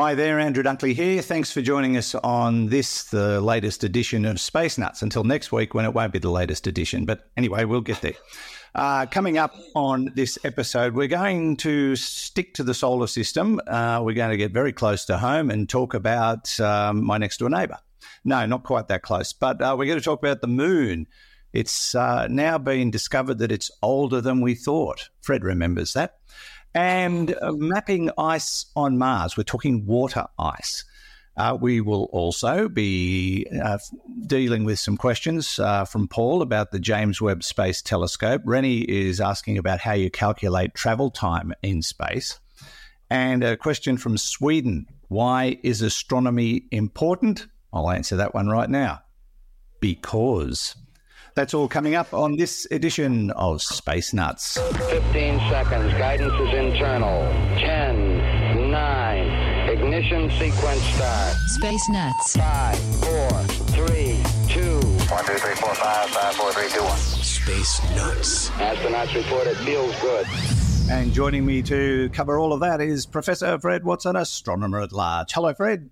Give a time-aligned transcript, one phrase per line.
[0.00, 1.20] Hi there, Andrew Dunkley here.
[1.20, 5.02] Thanks for joining us on this, the latest edition of Space Nuts.
[5.02, 7.04] Until next week, when it won't be the latest edition.
[7.04, 8.14] But anyway, we'll get there.
[8.74, 13.60] Uh, coming up on this episode, we're going to stick to the solar system.
[13.66, 17.36] Uh, we're going to get very close to home and talk about um, my next
[17.36, 17.76] door neighbour.
[18.24, 21.08] No, not quite that close, but uh, we're going to talk about the moon.
[21.52, 25.10] It's uh, now been discovered that it's older than we thought.
[25.20, 26.20] Fred remembers that.
[26.74, 30.84] And uh, mapping ice on Mars, we're talking water ice.
[31.36, 33.78] Uh, we will also be uh,
[34.26, 38.42] dealing with some questions uh, from Paul about the James Webb Space Telescope.
[38.44, 42.38] Rennie is asking about how you calculate travel time in space.
[43.08, 47.46] And a question from Sweden Why is astronomy important?
[47.72, 49.00] I'll answer that one right now.
[49.80, 50.76] Because.
[51.34, 54.58] That's all coming up on this edition of Space Nuts.
[54.58, 55.92] 15 seconds.
[55.94, 57.22] Guidance is internal.
[57.58, 61.36] 10, 9, ignition sequence start.
[61.46, 62.36] Space Nuts.
[62.36, 63.30] 5, 4,
[63.86, 64.80] 3, 2.
[64.80, 66.98] 1, 2, 3, 4, 5, 5, 4, 3, 2, 1.
[66.98, 68.50] Space Nuts.
[68.50, 70.26] Astronauts report it feels good.
[70.90, 75.32] And joining me to cover all of that is Professor Fred Watson, astronomer at large.
[75.32, 75.90] Hello, Fred.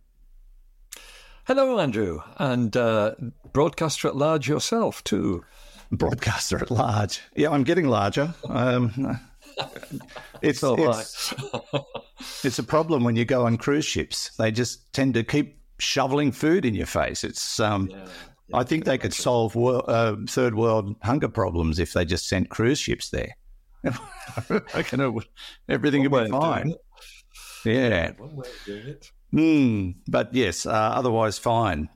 [1.48, 3.14] Hello, Andrew, and uh,
[3.54, 5.42] broadcaster at large yourself too.
[5.90, 7.22] Broadcaster at large.
[7.36, 8.34] Yeah, I'm getting larger.
[8.50, 9.18] Um,
[10.42, 11.32] it's So it's,
[12.44, 14.36] it's a problem when you go on cruise ships.
[14.36, 17.24] They just tend to keep shoveling food in your face.
[17.24, 17.90] It's um,
[18.52, 22.50] I think they could solve wor- uh, third world hunger problems if they just sent
[22.50, 23.34] cruise ships there.
[23.84, 25.24] I would,
[25.66, 26.74] everything would One way be fine.
[27.64, 28.12] it.
[28.18, 28.26] Yeah.
[29.32, 31.88] Mm, but yes, uh, otherwise fine.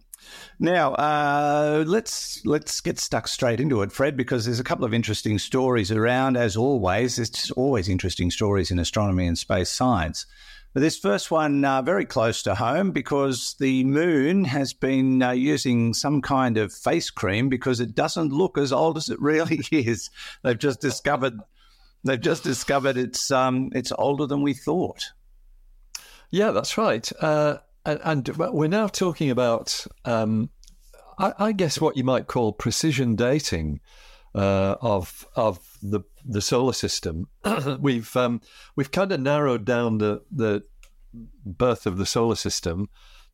[0.58, 4.94] Now uh, let's let's get stuck straight into it, Fred, because there's a couple of
[4.94, 6.36] interesting stories around.
[6.36, 10.26] As always, just always interesting stories in astronomy and space science.
[10.74, 15.32] But this first one uh, very close to home because the moon has been uh,
[15.32, 19.64] using some kind of face cream because it doesn't look as old as it really
[19.70, 20.08] is.
[20.42, 21.38] They've just discovered
[22.04, 25.10] they've just discovered it's um, it's older than we thought.
[26.32, 27.08] Yeah, that's right.
[27.20, 30.48] Uh, and, and we're now talking about, um,
[31.18, 33.80] I, I guess, what you might call precision dating
[34.34, 37.28] uh, of of the the solar system.
[37.80, 38.40] we've um,
[38.76, 40.64] we've kind of narrowed down the the
[41.44, 42.88] birth of the solar system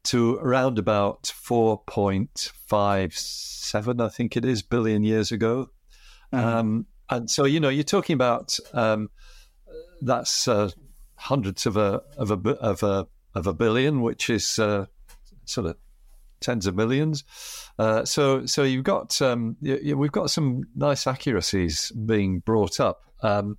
[0.04, 5.70] to around about four point five seven, I think it is, billion years ago.
[6.32, 9.08] Um, and so, you know, you're talking about um,
[10.02, 10.70] that's uh,
[11.18, 14.86] hundreds of a of a of a of a billion, which is uh,
[15.44, 15.76] sort of
[16.40, 17.24] tens of millions.
[17.78, 22.80] Uh, so so you've got um, y- y- we've got some nice accuracies being brought
[22.80, 23.58] up, um,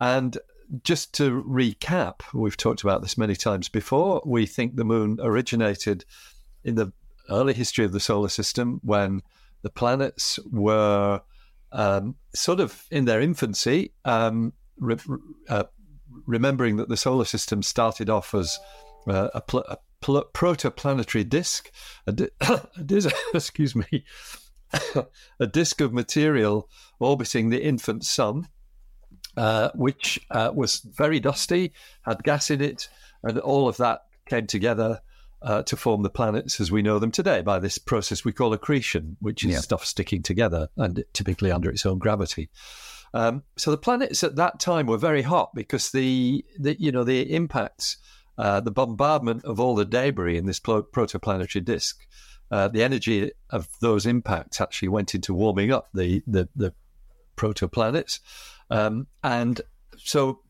[0.00, 0.38] and
[0.82, 4.22] just to recap, we've talked about this many times before.
[4.24, 6.04] We think the moon originated
[6.64, 6.92] in the
[7.30, 9.22] early history of the solar system when
[9.62, 11.20] the planets were
[11.72, 14.96] um, sort of in their infancy, um, re-
[15.48, 15.64] uh,
[16.26, 18.58] remembering that the solar system started off as
[19.08, 21.70] uh, a, pl- a pl- protoplanetary disk,
[22.06, 24.04] a, di- a dis- excuse me,
[25.40, 26.68] a disk of material
[26.98, 28.48] orbiting the infant sun,
[29.36, 32.88] uh, which uh, was very dusty, had gas in it,
[33.22, 35.00] and all of that came together
[35.42, 38.52] uh, to form the planets as we know them today by this process we call
[38.54, 39.58] accretion, which is Yeah.
[39.60, 42.48] stuff sticking together and typically under its own gravity.
[43.14, 47.04] Um, so the planets at that time were very hot because the, the you know
[47.04, 47.96] the impacts,
[48.36, 52.06] uh, the bombardment of all the debris in this protoplanetary disk,
[52.50, 56.74] uh, the energy of those impacts actually went into warming up the the, the
[57.36, 58.18] protoplanets,
[58.68, 59.60] um, and
[59.96, 60.40] so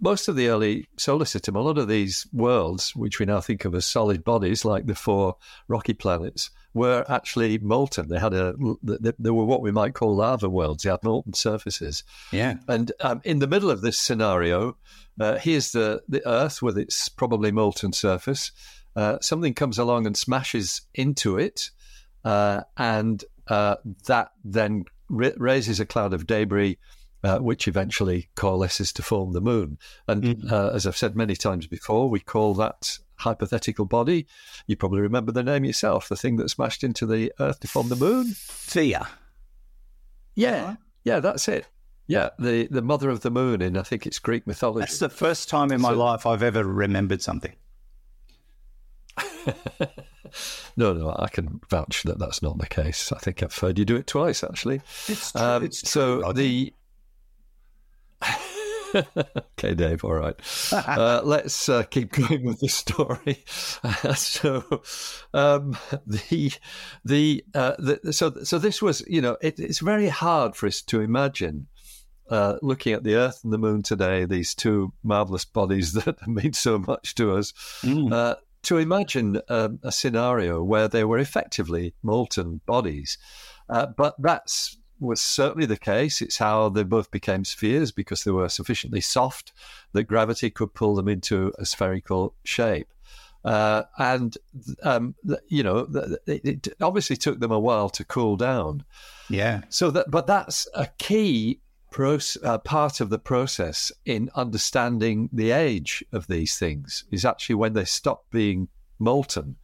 [0.00, 3.64] most of the early solar system, a lot of these worlds, which we now think
[3.64, 5.36] of as solid bodies, like the four
[5.68, 8.08] rocky planets, were actually molten.
[8.08, 10.82] They had a, they, they were what we might call lava worlds.
[10.82, 12.04] They had molten surfaces.
[12.30, 12.56] Yeah.
[12.68, 14.76] And um, in the middle of this scenario,
[15.20, 18.52] uh, here's the, the Earth with its probably molten surface.
[18.96, 21.70] Uh, something comes along and smashes into it,
[22.24, 23.76] uh, and uh,
[24.06, 26.78] that then ra- raises a cloud of debris,
[27.24, 29.78] uh, which eventually coalesces to form the moon.
[30.08, 34.26] And uh, as I've said many times before, we call that hypothetical body.
[34.66, 37.88] You probably remember the name yourself, the thing that smashed into the Earth to form
[37.88, 38.26] the moon.
[38.28, 39.06] Theia.
[40.34, 41.66] Yeah, yeah, that's it.
[42.06, 44.80] Yeah, the the mother of the moon in I think it's Greek mythology.
[44.80, 47.54] That's the first time in my So- life I've ever remembered something.
[50.76, 53.12] no, no, I can vouch that that's not the case.
[53.12, 54.80] I think I've heard you do it twice actually.
[55.08, 56.72] It's Um, it's so the
[59.58, 60.04] okay, Dave.
[60.04, 60.34] All right.
[60.72, 63.44] Uh, let's uh, keep going with the story.
[64.14, 64.82] so,
[65.34, 66.52] um, the,
[67.04, 70.82] the uh, the so so this was you know it, it's very hard for us
[70.82, 71.68] to imagine.
[72.30, 76.54] Uh, looking at the Earth and the Moon today, these two marvelous bodies that mean
[76.54, 77.52] so much to us,
[77.82, 78.36] mm.
[78.62, 83.18] to imagine um, a scenario where they were effectively molten bodies.
[83.68, 86.22] Uh, but that's was certainly the case.
[86.22, 89.52] It's how they both became spheres because they were sufficiently soft
[89.92, 92.88] that gravity could pull them into a spherical shape.
[93.44, 94.38] Uh, and
[94.84, 95.14] um,
[95.48, 95.88] you know,
[96.26, 98.84] it, obviously took them a while to cool down.
[99.28, 99.62] Yeah.
[99.68, 101.60] So that, but that's a key
[101.98, 107.04] uh, part of the process in understanding the age of these things.
[107.10, 108.68] Is actually when they stop being
[108.98, 109.56] molten.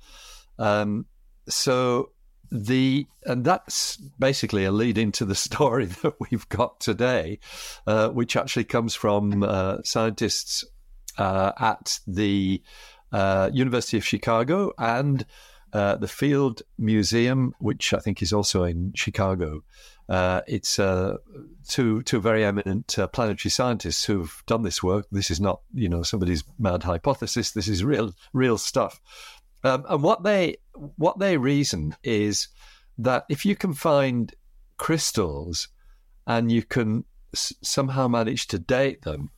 [0.58, 1.06] Um,
[1.48, 2.10] so
[2.50, 7.38] the and that's basically a lead into the story that we've got today,
[7.86, 10.64] uh, which actually comes from uh, scientists
[11.18, 12.62] uh, at the
[13.12, 15.26] uh, University of Chicago and
[15.72, 19.62] uh, the Field Museum, which I think is also in Chicago.
[20.08, 25.06] Uh, it's two two very eminent planetary scientists who've done this work.
[25.12, 27.50] This is not you know somebody's mad hypothesis.
[27.50, 29.02] This is real real stuff.
[29.64, 32.48] Um, and what they what they reason is
[32.96, 34.34] that if you can find
[34.76, 35.68] crystals
[36.26, 39.30] and you can s- somehow manage to date them,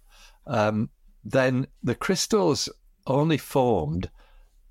[0.47, 0.91] um,
[1.25, 2.69] then the crystals
[3.07, 4.11] only formed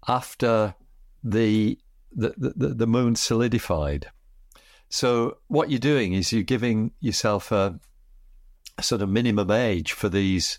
[0.08, 0.76] after
[1.24, 1.80] the
[2.12, 4.08] the, the, the moon solidified.
[4.90, 7.80] So what you're doing is you're giving yourself a,
[8.78, 10.58] a sort of minimum age for these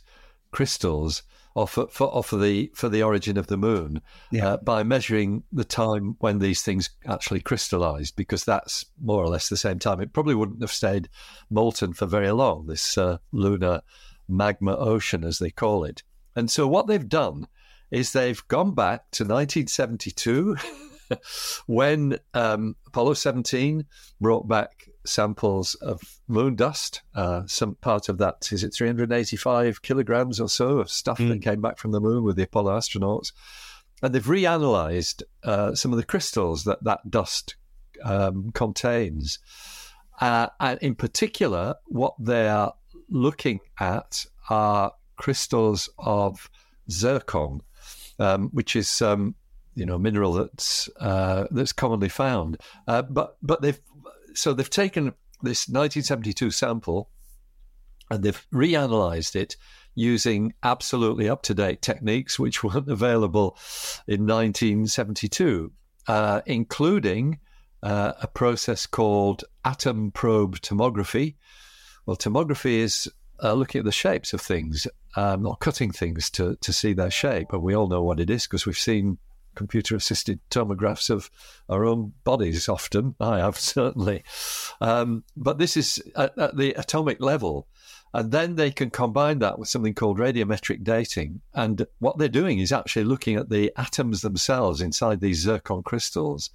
[0.52, 4.00] crystals or for, for, or for the for the origin of the moon
[4.30, 4.50] yeah.
[4.50, 9.48] uh, by measuring the time when these things actually crystallized, because that's more or less
[9.48, 10.00] the same time.
[10.00, 11.08] It probably wouldn't have stayed
[11.50, 12.66] molten for very long.
[12.66, 13.82] This uh, lunar
[14.28, 16.02] magma ocean, as they call it.
[16.36, 17.48] And so what they've done
[17.90, 20.56] is they've gone back to 1972.
[21.66, 23.84] when um, Apollo 17
[24.20, 30.40] brought back samples of moon dust, uh, some part of that is it 385 kilograms
[30.40, 31.28] or so of stuff mm.
[31.28, 31.40] that hmm.
[31.40, 33.32] came back from the moon with the Apollo astronauts,
[34.02, 37.56] and they've reanalyzed uh, some of the crystals that that dust
[38.04, 39.38] um, contains,
[40.20, 42.74] uh, and in particular, what they are
[43.08, 46.50] looking at are crystals of
[46.90, 47.60] zircon,
[48.18, 49.34] um, which is um,
[49.74, 52.58] you know mineral that's uh, that's commonly found.
[52.86, 53.80] Uh, but but they've
[54.40, 57.10] so they've taken this 1972 sample
[58.10, 59.56] and they've reanalyzed it
[59.94, 63.56] using absolutely up to date techniques which weren't available
[64.06, 65.70] in 1972,
[66.08, 67.38] uh, including
[67.82, 71.34] uh, a process called atom probe tomography.
[72.06, 76.56] Well, tomography is uh, looking at the shapes of things, um, or cutting things to,
[76.56, 77.52] to see their shape.
[77.52, 79.18] And we all know what it is because we've seen
[79.54, 81.30] computer assisted tomographs of
[81.68, 83.14] our own bodies often.
[83.20, 84.24] I have certainly.
[84.80, 87.68] Um, but this is at, at, the atomic level.
[88.12, 91.42] And then they can combine that with something called radiometric dating.
[91.54, 96.50] And what they're doing is actually looking at the atoms themselves inside these zircon crystals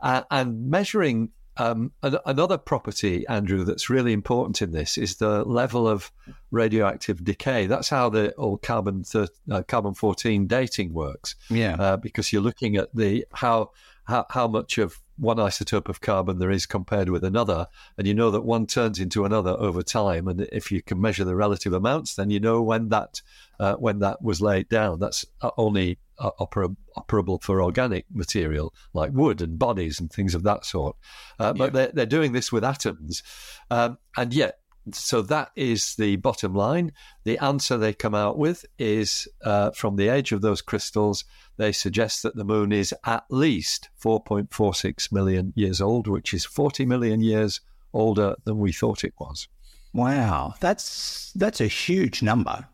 [0.00, 5.44] uh, and measuring um, an- another property, Andrew, that's really important in this is the
[5.44, 6.10] level of
[6.50, 7.66] radioactive decay.
[7.66, 11.34] That's how the old carbon thir- uh, carbon fourteen dating works.
[11.50, 13.70] Yeah, uh, because you're looking at the how,
[14.08, 18.14] how how much of one isotope of carbon there is compared with another, and you
[18.14, 20.26] know that one turns into another over time.
[20.26, 23.20] And if you can measure the relative amounts, then you know when that
[23.60, 24.98] uh, when that was laid down.
[24.98, 30.34] That's uh, only uh, oper- operable for organic material like wood and bodies and things
[30.34, 30.96] of that sort.
[31.38, 31.70] Uh, but yeah.
[31.70, 33.22] they're, they're doing this with atoms.
[33.70, 34.60] Um, and yet,
[34.94, 36.92] so that is the bottom line.
[37.24, 41.24] The answer they come out with is uh, from the age of those crystals,
[41.56, 46.86] they suggest that the moon is at least 4.46 million years old, which is 40
[46.86, 47.60] million years
[47.92, 49.48] older than we thought it was.
[49.92, 52.68] Wow, that's that's a huge number.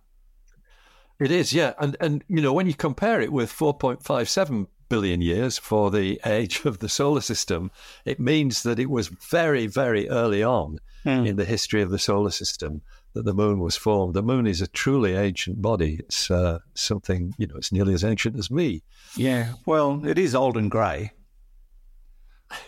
[1.21, 5.59] It is, yeah, and and you know when you compare it with 4.57 billion years
[5.59, 7.71] for the age of the solar system,
[8.05, 11.27] it means that it was very, very early on mm.
[11.27, 12.83] in the history of the solar system
[13.15, 14.15] that the moon was formed.
[14.15, 15.97] The moon is a truly ancient body.
[16.01, 18.83] It's uh, something, you know, it's nearly as ancient as me.
[19.17, 21.13] Yeah, well, it is old and grey,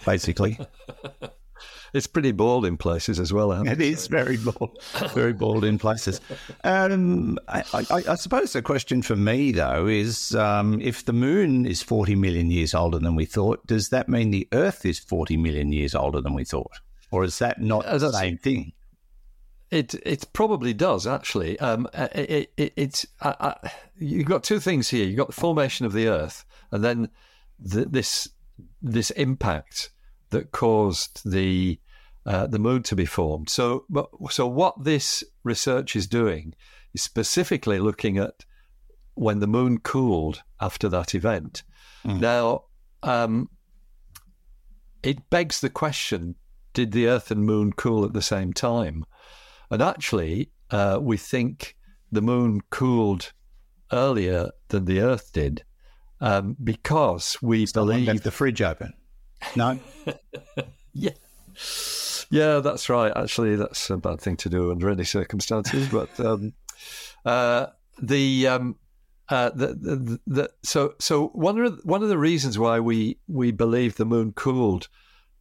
[0.04, 0.58] basically.
[1.92, 3.52] it's pretty bald in places as well.
[3.52, 4.78] It is very bald,
[5.14, 6.20] very bald in places.
[6.64, 11.66] Um, I, I, I, suppose the question for me though is, um, if the moon
[11.66, 15.36] is forty million years older than we thought, does that mean the Earth is forty
[15.36, 18.72] million years older than we thought, or is that not the same thing?
[19.70, 21.58] it it probably does actually.
[21.58, 25.04] Um, uh, it, it, it's uh, uh, you've got two things here.
[25.04, 27.10] You've got the formation of the Earth, and then
[27.58, 28.28] the, this
[28.80, 29.90] this impact
[30.30, 31.78] that caused the
[32.24, 33.48] uh, the moon to be formed.
[33.48, 36.54] So, but, so what this research is doing
[36.92, 38.44] is specifically looking at
[39.14, 41.62] when the moon cooled after that event.
[42.04, 42.20] Mm.
[42.20, 42.64] Now,
[43.04, 43.48] um,
[45.02, 46.34] it begs the question:
[46.74, 49.04] Did the Earth and Moon cool at the same time?
[49.70, 51.76] And actually, uh, we think
[52.10, 53.32] the Moon cooled
[53.92, 55.64] earlier than the Earth did
[56.20, 58.92] um, because we believe left the fridge open.
[59.54, 59.78] No.
[60.92, 61.10] yeah.
[62.30, 63.12] Yeah, that's right.
[63.14, 65.88] Actually, that's a bad thing to do under any circumstances.
[65.92, 66.52] but um,
[67.24, 67.66] uh,
[68.00, 68.76] the, um,
[69.28, 73.50] uh, the, the, the, so so one of one of the reasons why we we
[73.50, 74.88] believe the moon cooled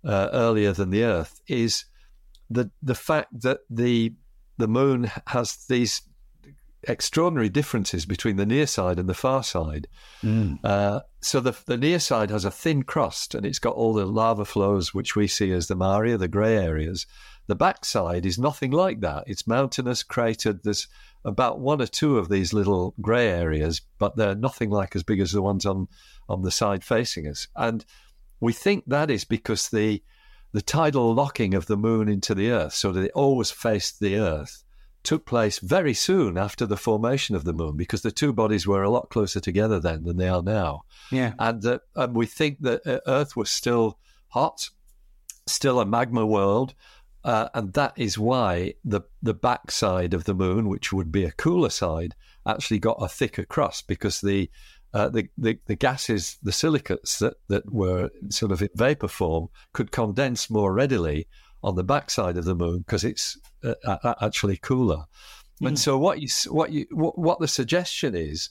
[0.04, 1.86] uh, earlier than the Earth is
[2.50, 4.16] the the fact that the
[4.58, 6.02] the moon has these
[6.88, 9.88] extraordinary differences between the near side and the far side.
[10.24, 10.60] Mm.
[10.63, 14.06] Uh, so the, the near side has a thin crust and it's got all the
[14.06, 17.06] lava flows, which we see as the Maria, the grey areas.
[17.48, 19.25] The backside is nothing like that.
[19.27, 20.63] It's mountainous, cratered.
[20.63, 20.88] There's
[21.24, 25.20] about one or two of these little grey areas, but they're nothing like as big
[25.20, 25.88] as the ones on,
[26.27, 27.48] on the side facing us.
[27.56, 27.86] And
[28.39, 30.01] we think that is because the
[30.54, 34.15] the tidal locking of the moon into the Earth, so that it always faced the
[34.15, 34.63] Earth,
[35.06, 38.84] took place very soon after the formation of the moon because the two bodies were
[38.84, 40.84] a lot closer together then than they are now.
[41.12, 41.34] Yeah.
[41.40, 44.70] And, uh, and we think that uh, Earth was still hot,
[45.48, 46.74] still a magma world.
[47.24, 51.32] Uh, and that is why the the backside of the moon, which would be a
[51.32, 52.14] cooler side,
[52.48, 54.48] actually got a thicker crust because the
[54.94, 59.50] uh, the, the, the gases, the silicates that, that were sort of in vapor form,
[59.74, 61.28] could condense more readily
[61.62, 63.38] on the backside of the moon because it's
[63.86, 65.05] uh, actually cooler.
[65.62, 65.67] Mm.
[65.69, 68.50] And so what you what you what, what the suggestion is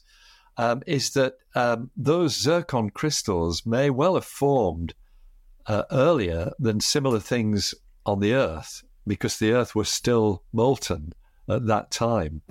[0.56, 4.94] um, is that um, those zircon crystals may well have formed
[5.66, 7.74] uh, earlier than similar things
[8.06, 11.12] on the Earth because the Earth was still molten
[11.48, 12.42] at that time.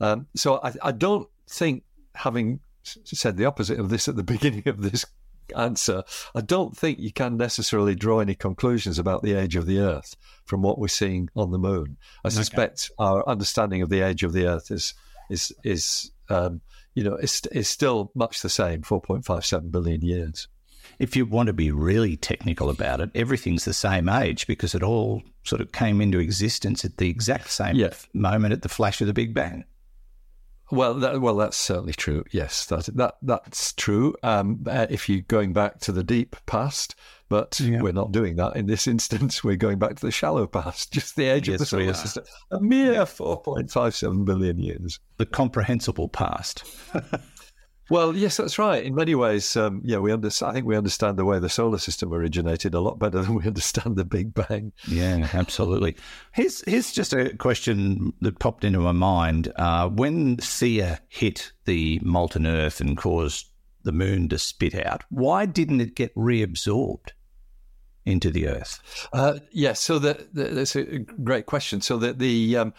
[0.00, 1.84] Um, so I, I don't think
[2.14, 5.04] having said the opposite of this at the beginning of this
[5.56, 6.02] answer,
[6.34, 10.16] I don't think you can necessarily draw any conclusions about the age of the Earth
[10.44, 11.96] from what we're seeing on the Moon.
[12.24, 12.36] I okay.
[12.36, 14.94] suspect our understanding of the age of the Earth is
[15.28, 16.60] is is um,
[16.94, 20.48] you know is is still much the same, four point five seven billion years.
[20.98, 24.82] If you want to be really technical about it, everything's the same age because it
[24.82, 27.94] all sort of came into existence at the exact same yeah.
[28.12, 29.64] moment at the flash of the Big Bang.
[30.70, 32.24] Well, that, well, that's certainly true.
[32.30, 34.14] Yes, that that that's true.
[34.22, 36.94] Um, uh, if you're going back to the deep past,
[37.28, 37.80] but yeah.
[37.80, 39.42] we're not doing that in this instance.
[39.42, 42.24] We're going back to the shallow past, just the age yes, of the solar system,
[42.50, 45.00] a mere four point five seven billion years.
[45.16, 46.64] The comprehensible past.
[47.90, 48.84] Well, yes, that's right.
[48.84, 50.50] In many ways, um, yeah, we understand.
[50.50, 53.44] I think we understand the way the solar system originated a lot better than we
[53.44, 54.72] understand the Big Bang.
[54.86, 55.96] Yeah, absolutely.
[56.32, 59.52] here's here's just a question that popped into my mind.
[59.56, 63.48] Uh, when Theia hit the molten Earth and caused
[63.82, 67.10] the Moon to spit out, why didn't it get reabsorbed?
[68.06, 69.08] Into the Earth.
[69.12, 71.82] Uh, yes, yeah, so the, the, that's a great question.
[71.82, 72.72] So that the um,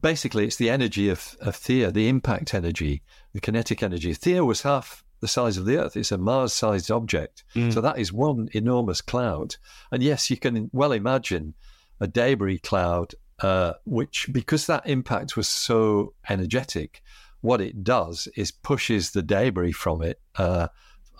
[0.00, 3.02] basically it's the energy of, of Theia, the impact energy
[3.34, 4.14] the kinetic energy.
[4.14, 5.96] Theia was half the size of the Earth.
[5.96, 7.44] It's a Mars sized object.
[7.54, 7.72] Mm.
[7.72, 9.56] So that is one enormous cloud.
[9.90, 11.54] And yes, you can well imagine
[12.00, 17.02] a debris cloud, uh, which, because that impact was so energetic,
[17.40, 20.68] what it does is pushes the debris from it uh,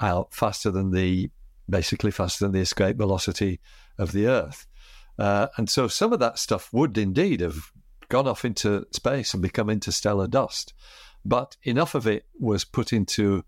[0.01, 1.31] out faster than the
[1.69, 3.61] basically faster than the escape velocity
[3.99, 4.67] of the Earth.
[5.19, 7.71] Uh, and so some of that stuff would indeed have
[8.09, 10.75] gone off into space and become interstellar dust.
[11.25, 13.45] But enough of it was put into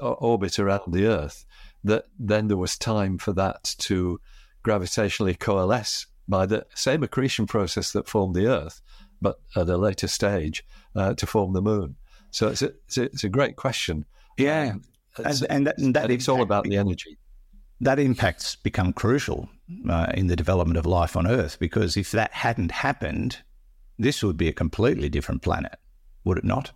[0.00, 1.44] orbit around the Earth
[1.82, 4.20] that then there was time for that to
[4.64, 8.80] gravitationally coalesce by the same accretion process that formed the Earth,
[9.22, 11.96] but at a later stage uh, to form the Moon.
[12.30, 14.04] So it's a, it's a, it's a great question.
[14.36, 14.82] Yeah, um,
[15.24, 17.18] and, and, that, and that and it's all about the energy.
[17.80, 19.48] That impact's become crucial
[19.88, 23.38] uh, in the development of life on Earth because if that hadn't happened,
[23.98, 25.76] this would be a completely different planet,
[26.24, 26.72] would it not?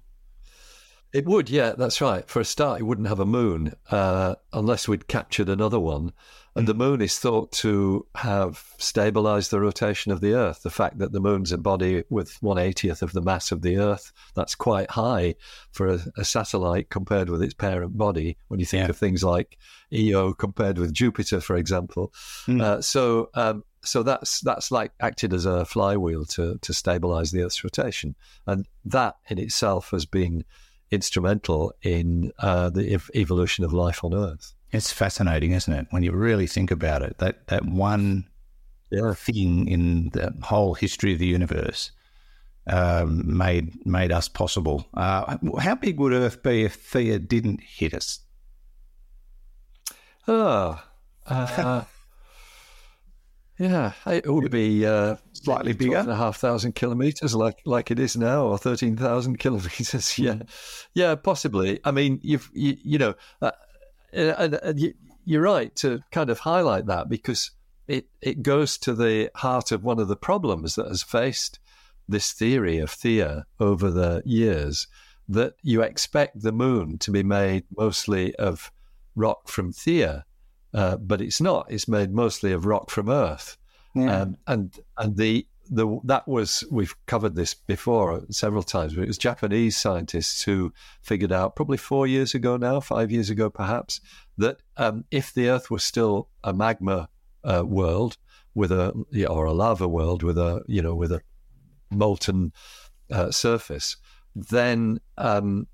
[1.13, 2.29] It would, yeah, that's right.
[2.29, 6.13] For a start, it wouldn't have a moon uh, unless we'd captured another one.
[6.57, 10.63] And the moon is thought to have stabilized the rotation of the Earth.
[10.63, 14.13] The fact that the moon's a body with 180th of the mass of the Earth,
[14.35, 15.37] that's quite high
[15.71, 18.37] for a, a satellite compared with its parent body.
[18.49, 18.91] When you think yeah.
[18.91, 19.59] of things like
[19.95, 22.13] Io compared with Jupiter, for example.
[22.47, 22.61] Mm.
[22.61, 27.43] Uh, so, um, so that's that's like acted as a flywheel to to stabilize the
[27.43, 28.15] Earth's rotation,
[28.47, 30.45] and that in itself has been
[30.91, 34.55] instrumental in uh, the ev- evolution of life on Earth.
[34.73, 35.87] It's fascinating, isn't it?
[35.91, 38.29] When you really think about it, that that one
[38.91, 39.15] yeah.
[39.15, 41.91] thing in the whole history of the universe
[42.67, 44.87] um, made made us possible.
[44.95, 48.21] Uh, how big would Earth be if Theia didn't hit us?
[50.29, 50.81] Oh,
[51.27, 51.85] uh,
[53.61, 57.99] yeah, it would be uh, slightly bigger, and a half thousand kilometers, like like it
[57.99, 60.19] is now, or thirteen thousand kilometers.
[60.19, 60.39] Yeah,
[60.95, 61.79] yeah, possibly.
[61.85, 63.51] I mean, you've you, you know, uh,
[64.15, 64.95] and, and you,
[65.27, 67.51] you're right to kind of highlight that because
[67.87, 71.59] it it goes to the heart of one of the problems that has faced
[72.09, 74.87] this theory of Theia over the years
[75.29, 78.73] that you expect the moon to be made mostly of
[79.15, 80.23] rock from Theia,
[80.75, 81.67] uh, but it's not.
[81.71, 83.57] It's made mostly of rock from Earth,
[83.95, 84.23] yeah.
[84.23, 88.95] um, and and the the that was we've covered this before several times.
[88.95, 90.73] But it was Japanese scientists who
[91.03, 94.01] figured out probably four years ago now, five years ago perhaps,
[94.37, 97.09] that um, if the Earth was still a magma
[97.45, 98.17] uh, world
[98.55, 98.93] with a
[99.29, 101.21] or a lava world with a you know with a
[101.91, 102.53] molten
[103.13, 103.97] uh, surface,
[104.35, 105.67] then um,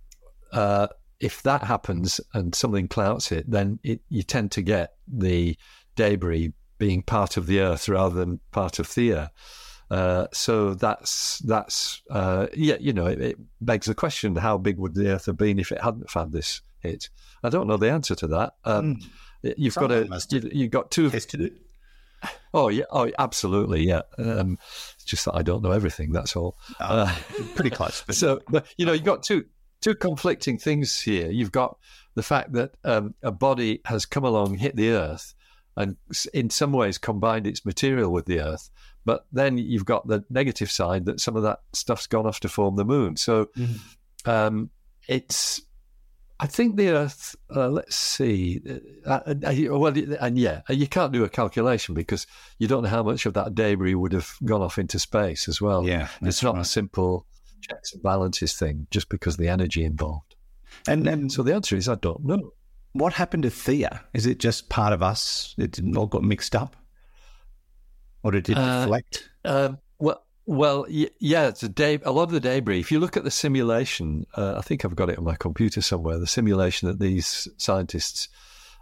[0.52, 0.88] uh,
[1.20, 5.56] if that happens and something clouts it, then it, you tend to get the
[5.94, 9.30] debris being part of the Earth rather than part of Theia.
[9.90, 14.78] Uh, so that's that's uh, yeah, you know, it, it, begs the question: How big
[14.78, 17.08] would the Earth have been if it hadn't had this hit?
[17.42, 18.54] I don't know the answer to that.
[18.64, 19.54] Um, mm.
[19.56, 21.08] You've Someone got a you, you've got two.
[21.10, 21.52] Tested it.
[22.52, 24.02] Oh yeah, oh absolutely, yeah.
[24.18, 24.58] Um,
[24.94, 26.10] it's just that I don't know everything.
[26.10, 26.56] That's all.
[26.80, 27.14] Oh, uh,
[27.54, 28.02] pretty close.
[28.10, 29.44] So, but you know, you've got two
[29.86, 31.30] two conflicting things here.
[31.30, 31.78] You've got
[32.16, 35.32] the fact that um, a body has come along, hit the Earth,
[35.76, 35.96] and
[36.34, 38.68] in some ways combined its material with the Earth.
[39.04, 42.48] But then you've got the negative side that some of that stuff's gone off to
[42.48, 43.14] form the Moon.
[43.16, 44.28] So mm-hmm.
[44.28, 44.70] um,
[45.06, 45.62] it's
[46.40, 47.36] I think the Earth.
[47.54, 48.60] Uh, let's see.
[49.06, 52.26] Uh, uh, uh well, and yeah, uh, you can't do a calculation because
[52.58, 55.60] you don't know how much of that debris would have gone off into space as
[55.60, 55.86] well.
[55.86, 56.62] Yeah, it's not right.
[56.62, 57.24] a simple
[57.60, 60.34] checks and balances thing just because of the energy involved.
[60.86, 62.52] And, and so the answer is I don't know.
[62.92, 64.00] What happened to Theia?
[64.14, 65.54] Is it just part of us?
[65.58, 66.76] It all got mixed up,
[68.22, 69.28] or did it uh, deflect?
[69.44, 72.78] Um, well, well, yeah, it's a, day, a lot of the debris.
[72.78, 75.82] If you look at the simulation, uh, I think I've got it on my computer
[75.82, 76.18] somewhere.
[76.18, 78.28] The simulation that these scientists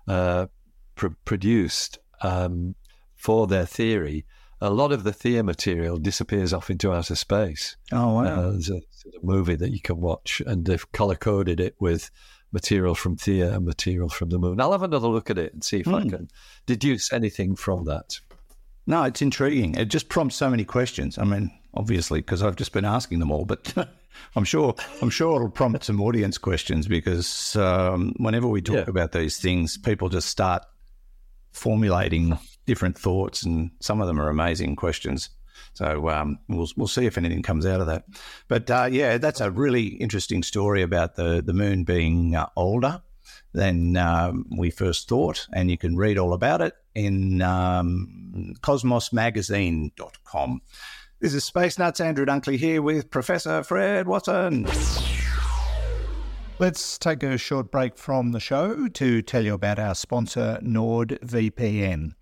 [0.07, 0.47] uh,
[0.95, 2.75] pr- produced um,
[3.17, 4.27] for their theory,
[4.65, 7.77] a lot of the Theia material disappears off into outer space.
[7.93, 8.25] Oh wow!
[8.25, 8.81] Uh, there's a, a,
[9.23, 12.11] movie that you can watch, and they've color coded it with
[12.51, 14.61] material from Theia and material from the moon.
[14.61, 16.09] I'll have another look at it and see if I hmm.
[16.09, 16.31] can
[16.67, 18.21] deduce anything from that.
[18.87, 19.75] No, it's intriguing.
[19.75, 21.19] It just prompts so many questions.
[21.19, 23.73] I mean, obviously, because I've just been asking them all, but
[24.37, 28.85] I'm sure I'm sure it'll prompt some audience questions because um, whenever we talk yeah.
[28.89, 30.63] about these things, people just start
[31.53, 35.31] formulating different thoughts, and some of them are amazing questions.
[35.75, 38.05] So um, we'll we'll see if anything comes out of that.
[38.49, 43.03] But uh, yeah, that's a really interesting story about the the moon being uh, older
[43.53, 50.63] than um, we first thought, and you can read all about it in um, cosmosmagazine.com.
[51.21, 52.01] This is Space Nuts.
[52.01, 54.67] Andrew Dunkley here with Professor Fred Watson.
[56.59, 62.15] Let's take a short break from the show to tell you about our sponsor, NordVPN.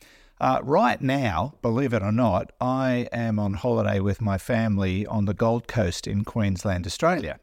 [0.43, 5.27] Uh, right now, believe it or not, I am on holiday with my family on
[5.27, 7.39] the Gold Coast in Queensland, Australia.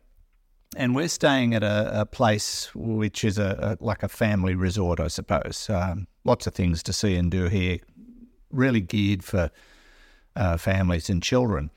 [0.75, 4.99] And we're staying at a, a place which is a, a, like a family resort,
[4.99, 5.69] I suppose.
[5.69, 7.77] Um, lots of things to see and do here,
[8.51, 9.49] really geared for
[10.35, 11.71] uh, families and children.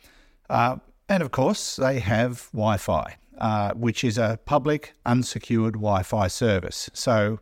[0.50, 6.02] Uh, and of course, they have Wi Fi, uh, which is a public, unsecured Wi
[6.02, 6.90] Fi service.
[6.94, 7.38] So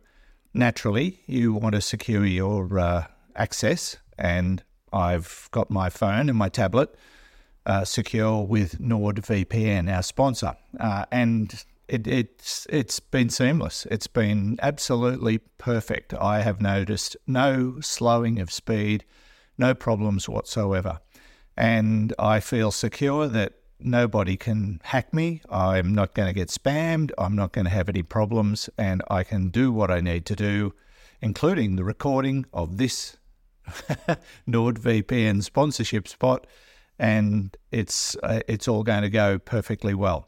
[0.53, 4.63] naturally, you want to secure your uh, access, and
[4.93, 6.95] I've got my phone and my tablet
[7.65, 13.85] uh, secure with NordVPN, our sponsor, uh, and it, it's it's been seamless.
[13.91, 16.13] It's been absolutely perfect.
[16.13, 19.05] I have noticed no slowing of speed,
[19.57, 20.99] no problems whatsoever,
[21.55, 25.41] and I feel secure that nobody can hack me.
[25.49, 27.11] I'm not going to get spammed.
[27.17, 30.35] I'm not going to have any problems, and I can do what I need to
[30.35, 30.73] do,
[31.21, 33.17] including the recording of this
[34.49, 36.47] NordVPN sponsorship spot,
[36.99, 40.27] and it's uh, it's all going to go perfectly well.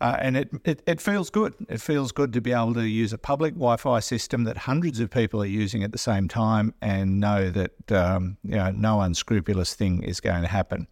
[0.00, 1.54] Uh, and it, it, it feels good.
[1.68, 5.00] It feels good to be able to use a public Wi Fi system that hundreds
[5.00, 9.00] of people are using at the same time and know that um, you know, no
[9.00, 10.86] unscrupulous thing is going to happen.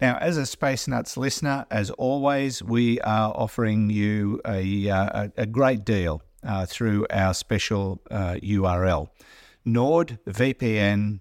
[0.00, 5.46] Now, as a Space Nuts listener, as always, we are offering you a, uh, a,
[5.46, 9.08] great deal uh, through our special uh, URL
[9.66, 11.18] nordvpn.com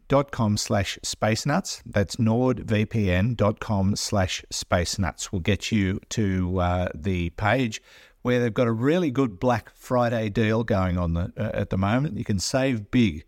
[0.57, 1.81] slash spacenuts.
[1.85, 7.81] That's nordvpn.com slash spacenuts will get you to uh, the page
[8.21, 11.77] where they've got a really good Black Friday deal going on the, uh, at the
[11.77, 12.17] moment.
[12.17, 13.25] You can save big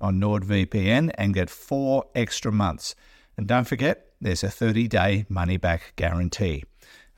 [0.00, 2.94] on NordVPN and get four extra months.
[3.36, 6.64] And don't forget, there's a 30 day money back guarantee.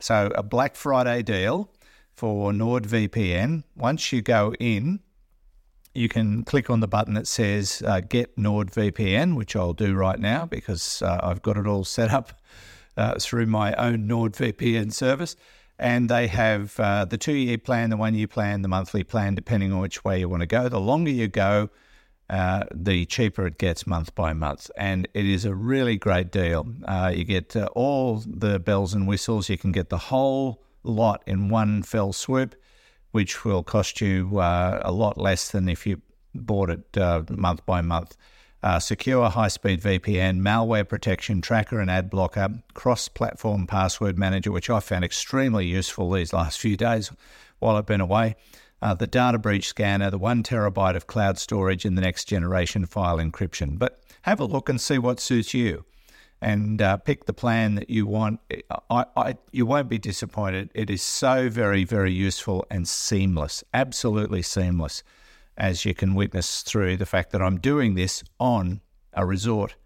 [0.00, 1.72] So, a Black Friday deal
[2.14, 3.64] for NordVPN.
[3.76, 5.00] Once you go in,
[5.98, 10.18] you can click on the button that says uh, Get NordVPN, which I'll do right
[10.18, 12.40] now because uh, I've got it all set up
[12.96, 15.36] uh, through my own NordVPN service.
[15.80, 19.34] And they have uh, the two year plan, the one year plan, the monthly plan,
[19.34, 20.68] depending on which way you want to go.
[20.68, 21.70] The longer you go,
[22.28, 24.70] uh, the cheaper it gets month by month.
[24.76, 26.66] And it is a really great deal.
[26.84, 31.48] Uh, you get all the bells and whistles, you can get the whole lot in
[31.48, 32.56] one fell swoop
[33.12, 36.00] which will cost you uh, a lot less than if you
[36.34, 38.16] bought it uh, month by month.
[38.60, 44.50] Uh, secure high speed VPN, malware protection, tracker and ad blocker, cross platform password manager,
[44.50, 47.12] which I found extremely useful these last few days
[47.60, 48.34] while I've been away.
[48.82, 52.84] Uh, the data breach scanner, the one terabyte of cloud storage, and the next generation
[52.86, 53.78] file encryption.
[53.78, 55.84] But have a look and see what suits you
[56.40, 58.40] and uh, pick the plan that you want.
[58.90, 60.70] I, I, you won't be disappointed.
[60.74, 65.02] It is so very, very useful and seamless, absolutely seamless,
[65.56, 68.80] as you can witness through the fact that I'm doing this on
[69.12, 69.76] a resort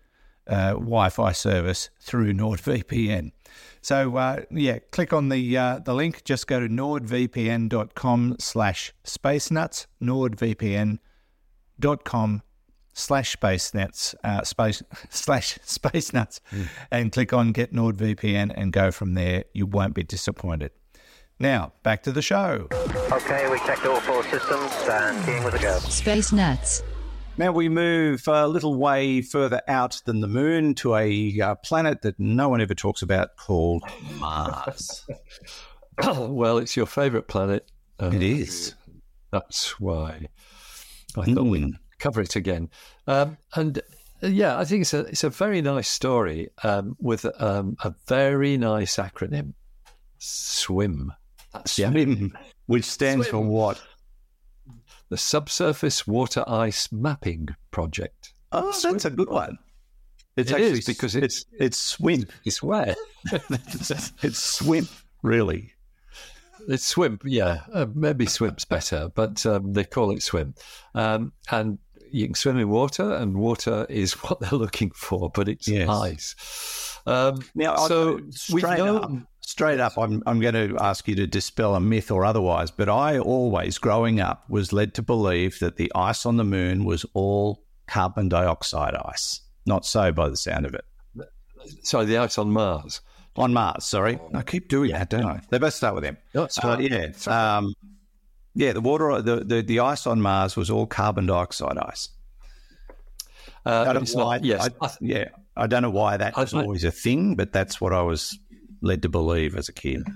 [0.46, 3.32] uh, Wi-Fi service through NordVPN.
[3.80, 6.24] So uh, yeah, click on the uh, the link.
[6.24, 10.98] Just go to nordvpn.com slash spacenuts, nordvpn.com
[12.92, 16.68] slash space nuts uh, space slash space nuts mm.
[16.90, 19.44] and click on get nordvpn and go from there.
[19.52, 20.72] You won't be disappointed.
[21.38, 22.68] Now back to the show.
[23.10, 25.78] Okay we checked all four systems and keying with a go.
[25.78, 26.82] Space nuts
[27.38, 32.02] now we move a little way further out than the moon to a uh, planet
[32.02, 33.82] that no one ever talks about called
[34.18, 35.06] mars.
[36.16, 37.70] Well it's your favorite planet.
[38.00, 38.74] Uh, it is.
[39.30, 40.26] that's why
[41.16, 41.50] I thought mm.
[41.50, 42.68] we cover it again.
[43.06, 43.78] Um, and
[44.22, 47.94] uh, yeah, I think it's a it's a very nice story um, with um, a
[48.06, 49.54] very nice acronym,
[50.18, 51.12] SWIM.
[51.52, 52.36] That's SWIM,
[52.66, 53.30] which stands SWIM.
[53.30, 53.82] for what?
[55.08, 58.34] The Subsurface Water Ice Mapping Project.
[58.50, 58.92] Oh, SWIM.
[58.92, 59.58] that's a good one.
[60.36, 62.26] It's it actually because it's it's swim.
[62.44, 62.94] It's where
[64.22, 64.88] it's swim.
[65.22, 65.72] Really,
[66.68, 67.20] it's swim.
[67.24, 70.54] Yeah, uh, maybe swim's better, but um, they call it swim.
[70.94, 71.78] Um, and
[72.12, 75.88] you can swim in water, and water is what they're looking for, but it's yes.
[75.88, 76.98] ice.
[77.06, 81.74] Um, now, so straight up, straight up, I'm I'm going to ask you to dispel
[81.74, 85.90] a myth or otherwise, but I always, growing up, was led to believe that the
[85.94, 89.40] ice on the moon was all carbon dioxide ice.
[89.66, 90.84] Not so, by the sound of it.
[91.82, 93.00] So the ice on Mars.
[93.36, 94.18] On Mars, sorry.
[94.34, 95.40] I keep doing that, don't I?
[95.50, 96.18] They both start with them.
[96.34, 97.12] Oh, uh, yeah.
[97.26, 97.72] Um,
[98.54, 102.10] yeah, the water, the, the, the ice on Mars was all carbon dioxide ice.
[103.64, 104.36] Uh, I don't know why.
[104.36, 107.80] Not, yes, I, yeah, I don't know why that was always a thing, but that's
[107.80, 108.38] what I was
[108.80, 110.06] led to believe as a kid.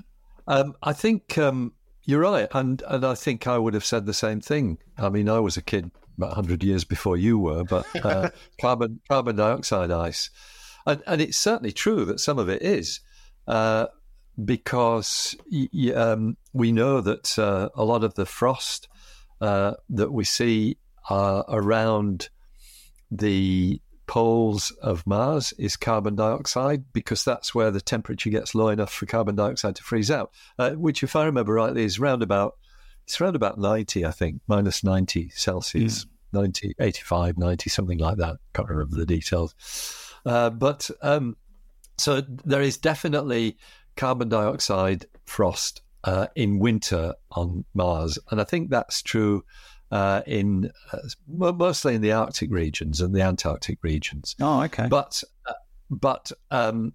[0.48, 1.72] Um, I think um,
[2.04, 4.78] you're right, and and I think I would have said the same thing.
[4.98, 9.00] I mean, I was a kid about hundred years before you were, but uh, carbon
[9.08, 10.30] carbon dioxide ice,
[10.84, 13.00] and and it's certainly true that some of it is.
[13.46, 13.86] Uh,
[14.44, 15.34] because
[15.94, 18.88] um, we know that uh, a lot of the frost
[19.40, 20.78] uh, that we see
[21.10, 22.30] uh, around
[23.10, 28.92] the poles of Mars is carbon dioxide because that's where the temperature gets low enough
[28.92, 32.56] for carbon dioxide to freeze out, uh, which, if I remember rightly, is around about
[33.04, 36.08] it's around about 90, I think, minus 90 Celsius, mm.
[36.32, 38.36] 90, 85, 90, something like that.
[38.52, 39.54] Can't remember the details.
[40.24, 41.36] Uh, but um,
[41.98, 43.58] so there is definitely
[43.94, 48.18] carbon dioxide frost uh, in winter on Mars.
[48.30, 49.44] And I think that's true
[49.90, 54.34] uh, in uh, mostly in the Arctic regions and the Antarctic regions.
[54.40, 54.88] Oh, okay.
[54.88, 55.52] But uh,
[55.90, 56.94] but um,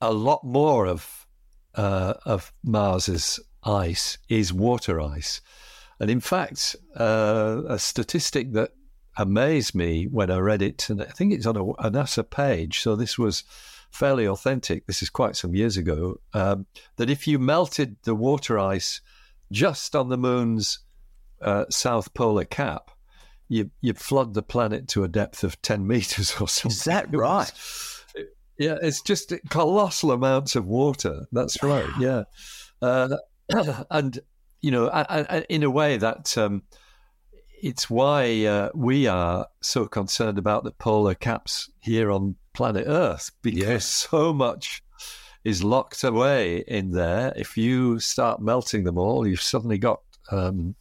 [0.00, 1.26] a lot more of
[1.74, 5.40] uh, of Mars's ice is water ice,
[6.00, 8.72] and in fact, uh, a statistic that
[9.16, 12.80] amazed me when I read it, and I think it's on a, a NASA page.
[12.80, 13.44] So this was
[13.90, 14.86] fairly authentic.
[14.86, 16.20] This is quite some years ago.
[16.32, 19.00] Um, that if you melted the water ice
[19.50, 20.80] just on the moon's
[21.40, 22.90] uh, south polar cap,
[23.48, 26.76] you you'd flood the planet to a depth of ten meters or something.
[26.76, 27.52] Is that right?
[28.58, 31.26] Yeah, it's just colossal amounts of water.
[31.30, 31.88] That's right.
[31.98, 32.24] Yeah,
[32.82, 33.16] uh,
[33.90, 34.18] and
[34.60, 36.62] you know, I, I, in a way that um,
[37.62, 43.30] it's why uh, we are so concerned about the polar caps here on planet Earth
[43.42, 43.84] because Yes.
[43.86, 44.82] so much
[45.44, 47.32] is locked away in there.
[47.36, 50.74] If you start melting them all, you've suddenly got um,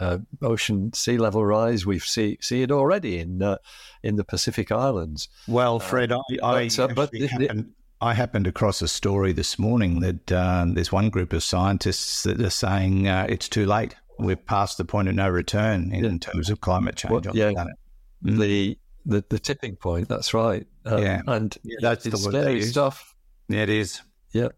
[0.00, 1.86] uh, ocean sea level rise.
[1.86, 3.56] We see see it already in uh,
[4.02, 5.28] in the Pacific Islands.
[5.48, 9.32] Well, Fred, I, I, but, uh, but the- the- happened, I happened across a story
[9.32, 13.64] this morning that um, there's one group of scientists that are saying uh, it's too
[13.64, 13.94] late.
[14.22, 17.48] We're past the point of no return in terms of climate change Well, on yeah.
[17.48, 17.74] the planet.
[18.22, 20.08] The, the the tipping point.
[20.08, 20.66] That's right.
[20.86, 21.22] Uh, Yeah.
[21.26, 23.14] and Yeah, that's the it's scary stuff.
[23.48, 24.00] Yeah, it is.
[24.32, 24.48] Yeah.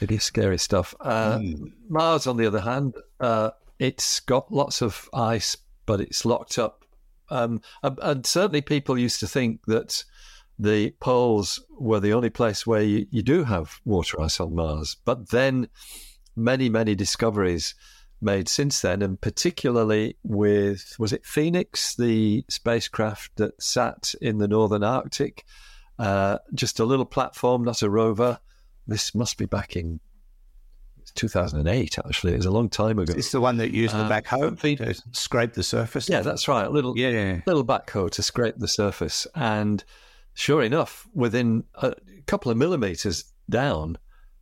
[0.00, 0.94] It is scary stuff.
[1.00, 1.72] Uh, Mm.
[1.88, 6.84] Mars, on the other hand, uh, it's got lots of ice, but it's locked up.
[7.28, 10.04] Um, and, and certainly, people used to think that
[10.58, 14.96] the poles were the only place where you, you do have water ice on Mars.
[15.04, 15.68] But then,
[16.36, 17.74] many, many discoveries
[18.22, 24.48] made since then, and particularly with was it Phoenix, the spacecraft that sat in the
[24.48, 25.44] northern Arctic,
[25.98, 28.38] uh, just a little platform, not a rover.
[28.86, 30.00] This must be back in
[31.14, 31.98] 2008.
[31.98, 33.14] Actually, it was a long time ago.
[33.16, 36.08] It's the one that used the Uh, backhoe to scrape the surface.
[36.08, 36.66] Yeah, that's right.
[36.66, 37.40] A little yeah.
[37.46, 39.84] little backhoe to scrape the surface, and
[40.34, 41.94] sure enough, within a
[42.26, 43.98] couple of millimeters down,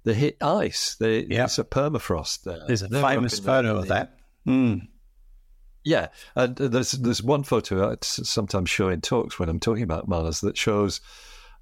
[0.09, 0.95] they hit ice.
[0.95, 1.45] They, Yeah.
[1.45, 2.63] It's a permafrost there.
[2.67, 4.19] There's a famous photo of that.
[4.47, 4.89] Mm.
[5.85, 10.09] Yeah, and there's there's one photo I sometimes show in talks when I'm talking about
[10.09, 11.01] Mars that shows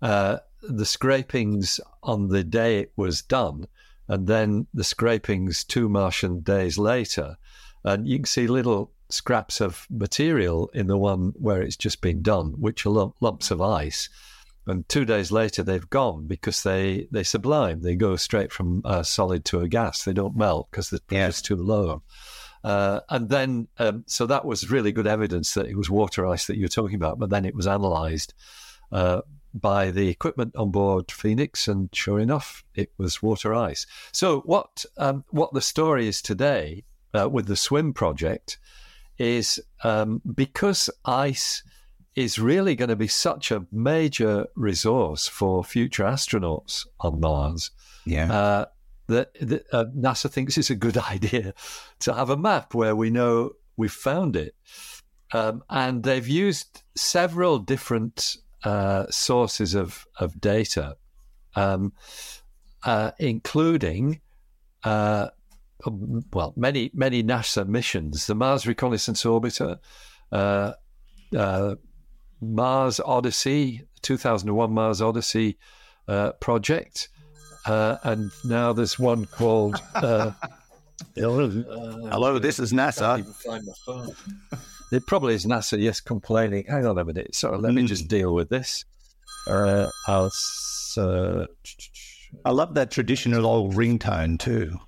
[0.01, 3.67] uh, the scrapings on the day it was done,
[4.09, 7.37] and then the scrapings two Martian days later,
[7.85, 12.23] and you can see little scraps of material in the one where it's just been
[12.23, 14.09] done, which are lump, lumps of ice.
[14.67, 17.83] And two days later, they've gone because they, they sublime.
[17.83, 20.05] They go straight from a solid to a gas.
[20.05, 21.27] They don't melt because the Yeah.
[21.27, 22.03] pressure's too low.
[22.65, 26.47] Uh, and then, um, so that was really good evidence that it was water ice
[26.47, 27.19] that you were talking about.
[27.19, 28.35] But then it was analysed
[28.91, 29.21] uh,
[29.55, 33.87] by the equipment on board Phoenix, and sure enough, it was water ice.
[34.13, 38.59] So what um, what the story is today uh, with the Swim project
[39.19, 41.63] is um, because ice
[42.17, 47.71] is really going to be such a major resource for future astronauts on Mars
[48.07, 48.33] Yeah.
[48.33, 48.65] uh,
[49.09, 51.55] that, that uh, NASA thinks it's a good idea
[52.01, 54.55] to have a map where we know we've found it.
[55.33, 60.97] Um, and they've used several different uh, sources of, of data,
[61.55, 61.93] um,
[62.85, 64.21] uh, including,
[64.85, 65.29] uh,
[65.87, 69.79] um, well, many, many NASA missions, the Mars Reconnaissance Orbiter,
[70.33, 70.73] uh,
[71.37, 71.75] uh,
[72.41, 75.59] Mars Odyssey, 2001 Mars Odyssey
[76.09, 77.09] uh, project.
[77.65, 79.81] Uh, and now there's one called.
[79.95, 80.33] Uh,
[81.17, 83.19] Hello, this is NASA.
[83.19, 84.15] even find my phone.
[84.93, 86.65] It probably is NASA, yes, complaining.
[86.69, 87.35] Hang on a minute.
[87.35, 87.89] So let me Mm.
[87.89, 88.85] just deal with this.
[89.49, 92.31] Uh, I'll search.
[92.45, 94.79] I love that traditional old ringtone too.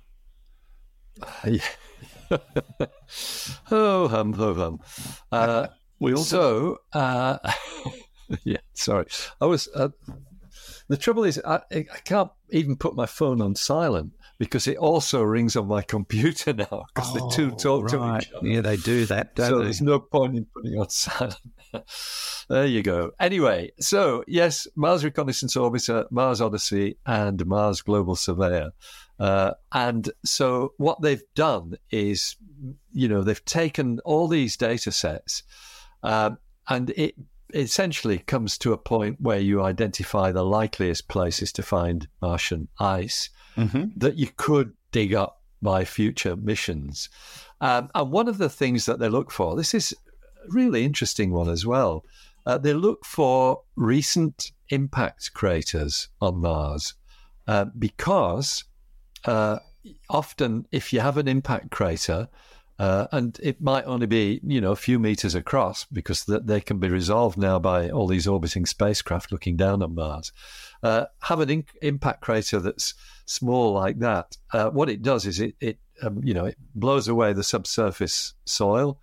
[1.43, 1.61] Yeah.
[3.71, 4.79] oh, hum, ho, hum.
[5.31, 5.67] Uh,
[5.99, 7.37] We also so, uh,
[8.43, 9.05] yeah, sorry.
[9.41, 9.67] I was.
[9.73, 9.89] Uh,
[10.87, 15.21] the trouble is, I, I can't even put my phone on silent because it also
[15.21, 18.47] rings on my computer now because the two talk to Oh, each other.
[18.47, 19.63] Yeah, they do that, don't so they?
[19.65, 21.37] there's no point in putting it on silent.
[22.49, 23.11] there you go.
[23.19, 28.71] Anyway, so yes, Mars Reconnaissance Orbiter, Mars Odyssey, and Mars Global Surveyor.
[29.19, 32.35] Uh, and so what they've done is,
[32.91, 35.43] you know, they've taken all these data sets,
[36.03, 37.15] um, and it
[37.53, 43.29] essentially comes to a point where you identify the likeliest places to find Martian ice
[43.55, 47.09] hmm that you could dig up by future missions.
[47.61, 51.31] Um, and one of the things that they look for, this is a really interesting
[51.31, 52.05] one as well.
[52.45, 56.93] Uh, they look for recent impact craters on Mars
[57.47, 58.63] uh, because
[59.25, 59.59] uh,
[60.09, 62.29] often, if you have an impact crater,
[62.79, 66.61] uh, and it might only be you know a few meters across because th- they
[66.61, 70.31] can be resolved now by all these orbiting spacecraft looking down on Mars.
[70.81, 72.93] Uh, have an in- impact crater that's
[73.25, 74.37] small like that.
[74.53, 78.33] Uh, what it does is it, it um, you know it blows away the subsurface
[78.45, 78.97] soil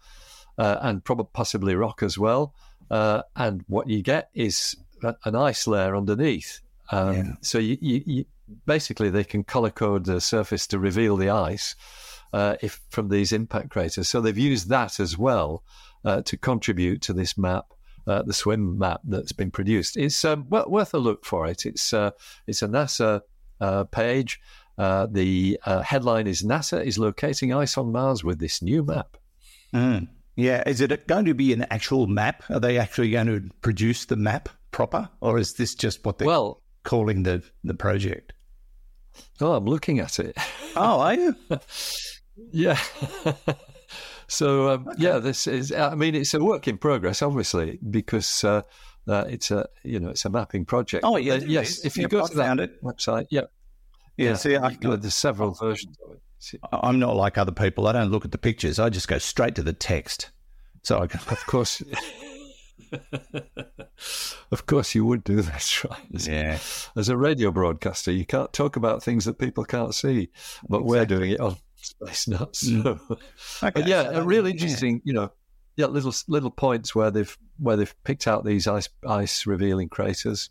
[0.57, 2.55] uh, and probably possibly rock as well.
[2.91, 4.77] Uh, and what you get is
[5.25, 6.61] an ice layer underneath.
[6.91, 7.33] Um, Yeah.
[7.43, 8.25] So you, you, you
[8.65, 11.75] basically they can color code the surface to reveal the ice
[12.33, 14.09] uh, if from these impact craters.
[14.09, 15.63] So they've used that as well
[16.05, 17.67] uh, to contribute to this map.
[18.07, 19.97] Uh, the swim map that's been produced.
[19.97, 21.67] It's um, well, worth a look for it.
[21.67, 22.13] It's uh,
[22.47, 23.23] it's a NASA
[23.61, 24.41] uh, page.
[24.79, 29.17] Uh, the uh, headline is NASA is locating ice on Mars with this new map.
[29.75, 30.07] Mm.
[30.37, 30.63] Yeah.
[30.69, 32.45] Is it going to be an actual map?
[32.49, 36.29] Are they actually going to produce the map proper, or is this just what they're
[36.29, 38.35] Well, calling the the project?
[39.41, 40.37] oh, I'm looking at it.
[40.77, 41.35] Oh, are you?
[42.53, 42.79] Yeah.
[44.29, 45.73] so um, yeah, this is.
[45.73, 48.63] I mean, it's a work in progress, obviously, because uh,
[49.09, 51.05] uh, it's a you know it's a mapping project.
[51.07, 51.85] Oh, yeah, Uh, yes.
[51.85, 52.83] If you Yep, go I to that it.
[52.83, 53.43] website, yeah,
[54.17, 54.35] Yeah.
[54.35, 56.23] See, I, you- there's several versions of it.
[56.39, 57.87] See, I'm not like other people.
[57.89, 58.79] I don't look at the pictures.
[58.79, 60.31] I just go straight to the text.
[60.83, 61.21] So I can.
[61.31, 61.83] Of course,
[64.53, 66.01] of course, you would do that, right?
[66.11, 66.59] Yeah.
[66.97, 70.29] as a radio broadcaster, you can't talk about things that people can't see,
[70.69, 72.67] but we're doing it on Space Nuts.
[72.69, 72.99] So.
[73.63, 74.55] Okay, But yeah, so- a really yeah.
[74.63, 75.33] interesting, you know,
[75.77, 80.49] yeah, little little points where they've where they've picked out these ice ice revealing craters,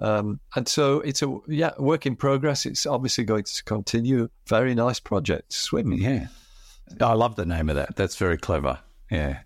[0.00, 2.66] um, and so it's a yeah work in progress.
[2.66, 4.28] It's obviously going to continue.
[4.46, 5.92] Very nice project, SWIM.
[5.94, 6.26] Yeah.
[7.00, 7.96] I love the name of that.
[7.96, 8.78] That's very clever.
[9.10, 9.40] Yeah.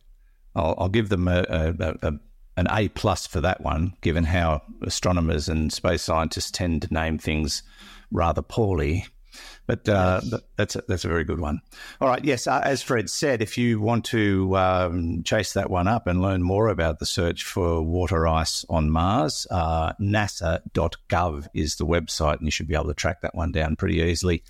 [0.54, 2.12] I'll, I'll give them a, a, a
[2.56, 7.16] an A plus for that one, given how astronomers and space scientists tend to name
[7.18, 7.62] things
[8.10, 9.06] rather poorly.
[9.72, 11.62] But uh, th- that's a, that's a very good one.
[11.98, 12.22] All right.
[12.22, 16.20] Yes, uh, as Fred said, if you want to um, chase that one up and
[16.20, 22.36] learn more about the search for water ice on Mars, uh, NASA.gov is the website,
[22.36, 24.42] and you should be able to track that one down pretty easily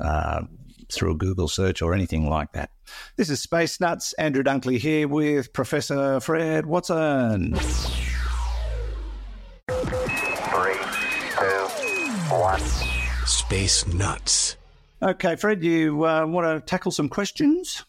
[0.00, 0.42] uh,
[0.90, 2.70] through a Google search or anything like that.
[3.14, 4.14] This is Space Nuts.
[4.14, 7.56] Andrew Dunkley here with Professor Fred Watson.
[13.26, 14.56] Space Nuts.
[15.02, 17.84] Okay, Fred, you uh, want to tackle some questions?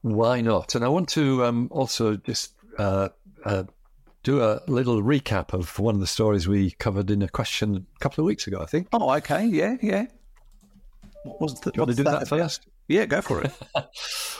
[0.00, 0.74] Why not?
[0.74, 3.10] And I want to um, also just uh,
[3.44, 3.64] uh,
[4.22, 7.98] do a little recap of one of the stories we covered in a question a
[7.98, 8.60] couple of weeks ago.
[8.60, 8.88] I think.
[8.92, 9.44] Oh, okay.
[9.46, 10.06] Yeah, yeah.
[11.24, 12.66] What was the, Do you want to do that first?
[12.88, 13.52] Yeah, go for it.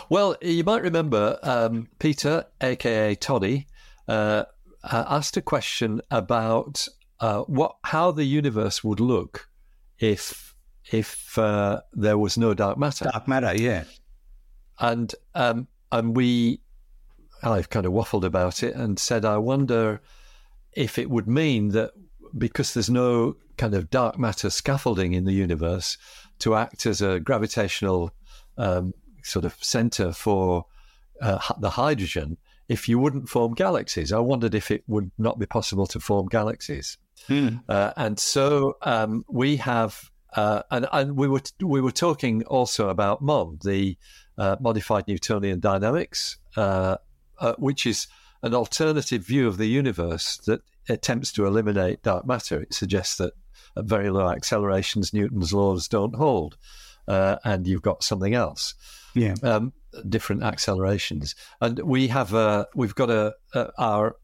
[0.08, 3.66] Well, you might remember um, Peter, aka Toddy,
[4.06, 4.44] uh,
[4.84, 6.86] uh, asked a question about
[7.18, 9.48] uh, what how the universe would look
[9.98, 10.54] if
[10.92, 13.85] if uh, there was no dark matter, Dark matter, yeah.
[14.78, 16.61] and um, and we
[17.42, 20.00] I've kind of waffled about it and said I wonder
[20.72, 21.92] if it would mean that
[22.37, 25.96] because there's no kind of dark matter scaffolding in the universe
[26.40, 28.12] to act as a gravitational
[28.59, 30.66] um, sort of center for
[31.20, 32.37] uh, the hydrogen,
[32.68, 34.12] if you wouldn't form galaxies.
[34.12, 36.98] I wondered if it would not be possible to form galaxies.
[37.26, 37.48] Hmm.
[37.68, 42.88] Uh, and so um, we have, uh, and, and we were we were talking also
[42.88, 43.96] about MOND, the
[44.38, 46.96] uh, modified Newtonian dynamics, uh,
[47.38, 48.07] uh, which is
[48.42, 52.61] an alternative view of the universe that attempts to eliminate dark matter.
[52.62, 53.33] It suggests that
[53.76, 56.57] at very low accelerations, Newton's laws don't hold,
[57.09, 58.74] uh, and you've got something else
[59.14, 59.35] Yeah.
[59.42, 59.72] um,
[60.09, 64.16] different accelerations, and we have a we've got a, a our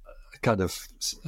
[0.42, 0.76] kind of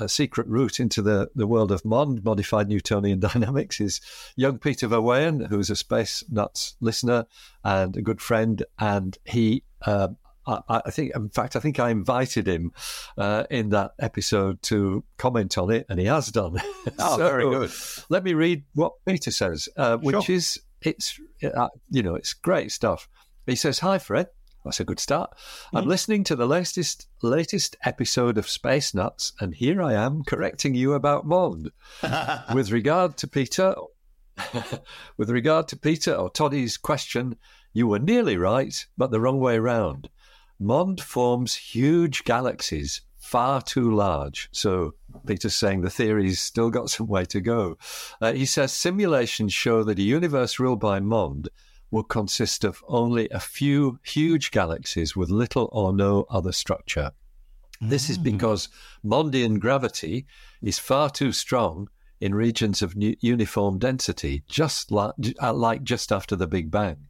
[0.00, 4.00] a secret route into the, the world of MOND, modified Newtonian dynamics, is
[4.36, 7.26] young Peter Verweyen, who's a Space Nuts listener
[7.62, 9.62] and a good friend, and he.
[9.86, 12.72] Um, I, I think, in fact, I think I invited him
[13.16, 16.58] uh, in that episode to comment on it, and he has done.
[16.98, 17.70] Oh, So, very good.
[18.10, 20.36] let me read what Peter says, uh, which Sure.
[20.36, 23.08] is it's uh, you know it's great stuff.
[23.46, 24.26] He says, "Hi, Fred.
[24.64, 25.36] That's a good start.
[25.36, 25.76] Mm-hmm.
[25.76, 30.74] I'm listening to the latest latest episode of Space Nuts, and here I am correcting
[30.74, 31.70] you about Mond.
[32.54, 33.74] with regard to Peter,
[35.18, 37.36] with regard to Peter or Toddy's question,
[37.74, 40.08] you were nearly right, but the wrong way round.
[40.58, 44.48] Mond forms huge galaxies, far too large.
[44.52, 44.94] So
[45.26, 47.76] Peter's saying the theory's still got some way to go.
[48.20, 51.50] Uh, he says simulations show that a universe ruled by Mond
[51.94, 57.12] will consist of only a few huge galaxies with little or no other structure.
[57.80, 58.68] This is because
[59.04, 60.26] Mondian gravity
[60.60, 61.88] is far too strong
[62.20, 67.06] in regions of uniform density, just like, uh, like just after the Big Bang.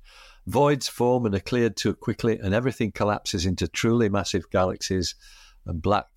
[0.46, 5.14] Voids form and are cleared too quickly, and everything collapses into truly massive galaxies
[5.64, 6.08] and black,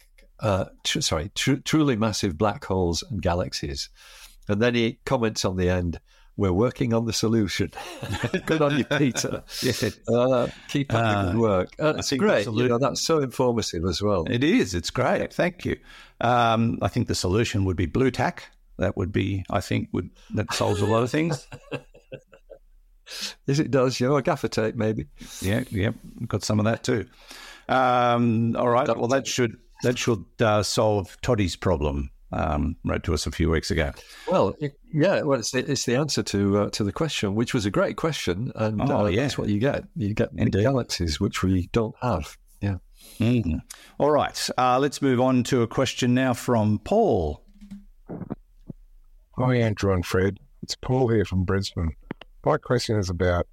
[0.41, 3.89] uh, tr- sorry, tr- truly massive black holes and galaxies.
[4.49, 6.01] And then he comments on the end
[6.37, 7.71] we're working on the solution.
[8.45, 9.43] good on you, Peter.
[10.07, 11.69] Uh, keep up the good work.
[11.79, 12.45] Uh, it's great.
[12.45, 14.25] You know, that's so informative as well.
[14.29, 14.73] It is.
[14.73, 15.33] It's great.
[15.33, 15.77] Thank you.
[16.21, 18.49] Um, I think the solution would be Blu Tack.
[18.77, 21.47] That would be, I think, would that solves a lot of things.
[23.45, 24.01] Yes, it does.
[24.01, 25.05] You know, a gaffer tape, maybe.
[25.41, 25.91] Yeah, yeah,
[26.27, 27.05] got some of that too.
[27.69, 28.87] Um, all right.
[28.87, 32.09] Well, that should that should uh, solve Toddy's problem.
[32.31, 33.91] Um, wrote to us a few weeks ago.
[34.29, 34.53] Well,
[34.93, 35.21] yeah.
[35.21, 37.95] Well, it's the, it's the answer to uh, to the question, which was a great
[37.95, 39.21] question, and Oh, uh, yeah.
[39.21, 39.85] that's what you get.
[39.95, 40.63] You get big Indeed.
[40.63, 42.37] galaxies, which we don't have.
[42.59, 42.77] Yeah.
[43.19, 43.61] Mhm.
[43.97, 44.49] All right.
[44.57, 47.43] Uh, let's move on to a question now from Paul.
[49.37, 50.37] Hi, Andrew and Fred.
[50.63, 51.91] It's Paul here from Brisbane.
[52.43, 53.47] My question is about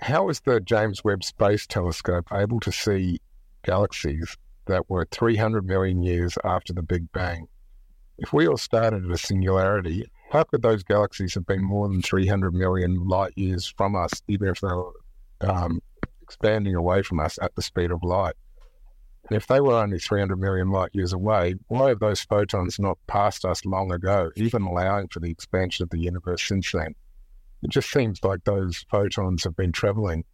[0.00, 3.20] how is the James Webb Space Telescope able to see
[3.64, 4.36] galaxies
[4.66, 7.46] that were 300 million years after the Big Bang?
[8.18, 12.02] If we all started at a singularity, how could those galaxies have been more than
[12.02, 14.92] 300 million light years from us, even if they were
[15.40, 15.80] um,
[16.22, 18.34] expanding away from us at the speed of light?
[19.28, 22.98] And if they were only 300 million light years away, why have those photons not
[23.06, 26.94] passed us long ago, even allowing for the expansion of the universe since then?
[27.62, 30.24] It just seems like those photons have been traveling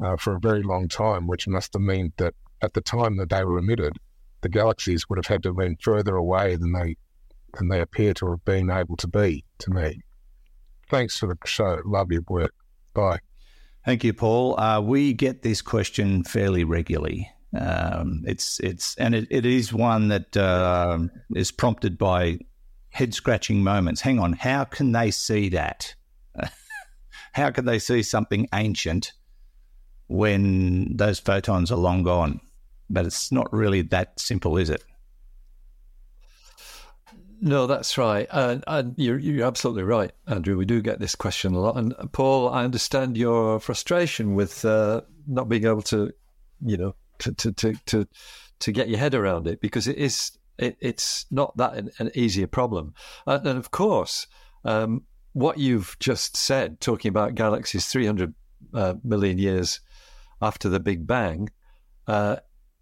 [0.00, 3.30] uh, for a very long time, which must have meant that at the time that
[3.30, 3.98] they were emitted,
[4.40, 6.96] the galaxies would have had to have been further away than they
[7.54, 10.02] than they appear to have been able to be to me.
[10.90, 11.80] Thanks for the show.
[11.84, 12.54] Love your work.
[12.94, 13.18] Bye.
[13.84, 14.58] Thank you, Paul.
[14.58, 17.30] Uh, we get this question fairly regularly.
[17.58, 22.38] Um, it's it's and it, it is one that um is prompted by
[22.90, 24.00] head scratching moments.
[24.00, 25.94] Hang on, how can they see that?
[27.32, 29.12] how can they see something ancient
[30.08, 32.40] when those photons are long gone?
[32.88, 34.84] But it's not really that simple, is it?
[37.40, 40.56] No, that's right, and, and you're you're absolutely right, Andrew.
[40.56, 45.02] We do get this question a lot, and Paul, I understand your frustration with uh,
[45.26, 46.12] not being able to,
[46.64, 48.08] you know, to to to to,
[48.60, 52.10] to get your head around it because it is it, it's not that an, an
[52.14, 52.94] easier problem,
[53.26, 54.26] and, and of course,
[54.64, 55.02] um,
[55.34, 58.32] what you've just said, talking about galaxies three hundred
[58.72, 59.80] uh, million years
[60.40, 61.50] after the Big Bang,
[62.06, 62.36] uh,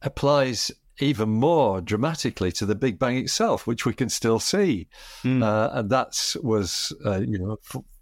[0.05, 4.87] applies even more dramatically to the Big Bang itself, which we can still see.
[5.43, 7.57] Uh, and that was, uh, you know,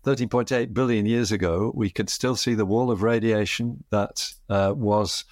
[0.05, 5.25] 13.8 billion years ago, we could still see the wall of radiation that uh, was,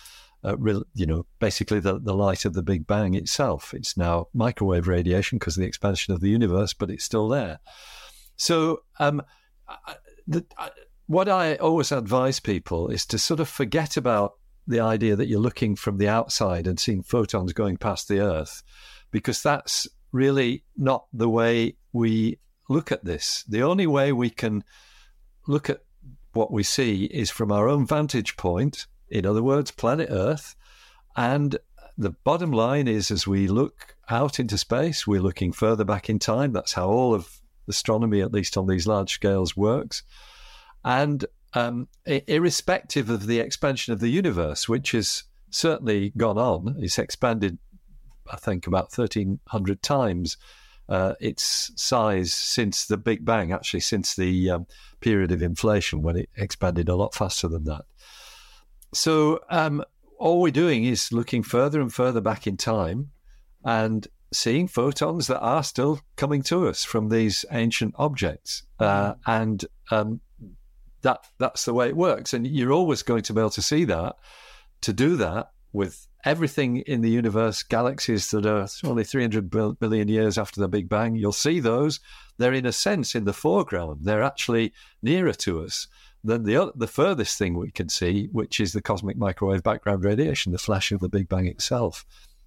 [0.43, 3.75] uh, real, you know, basically the, the light of the Big Bang itself.
[3.75, 7.59] It's now microwave radiation because of the expansion of the universe, but it's still there.
[8.37, 9.21] So, um,
[9.69, 9.97] I-
[10.27, 10.71] the, I,
[11.09, 14.35] what I always advise people is to sort of forget about
[14.67, 18.63] the idea that you're looking from the outside and seeing photons going past the Earth,
[19.11, 22.39] because that's really not the way we
[22.69, 23.45] look at this.
[23.49, 24.65] The only way we can
[25.47, 25.83] look at
[26.33, 30.55] what we see is from our own vantage point, in other words, planet Earth.
[31.17, 31.59] And
[31.99, 36.19] the bottom line is as we look out into space, we're looking further back in
[36.19, 36.53] time.
[36.53, 40.03] That's how all of astronomy, at least on these large scales, works.
[40.85, 41.25] And
[41.55, 47.59] um, irrespective of the expansion of the universe, which has certainly gone on, it's expanded,
[48.31, 50.37] I think, about 1,300 times
[50.89, 54.67] uh, its size since the Big Bang, actually, since the um,
[55.01, 57.85] period of inflation when it expanded a lot faster than that.
[58.93, 59.85] So, um,
[60.19, 63.11] all we're doing is looking further and further back in time
[63.65, 68.65] and seeing photons that are still coming to us from these ancient objects.
[68.79, 70.21] Uh, and um,
[71.03, 72.33] that that's the way it works.
[72.35, 74.17] And you're always going to be able to see that.
[74.83, 80.39] To do that with everything in the universe, galaxies that are only 300 billion years
[80.39, 82.01] after the Big Bang, you'll see those.
[82.39, 84.01] They're in a sense in the foreground.
[84.03, 84.73] They're actually
[85.03, 85.87] nearer to us
[86.23, 90.53] than the the furthest thing we can see, which is the cosmic microwave background radiation,
[90.53, 92.05] the flash of the Big Bang itself.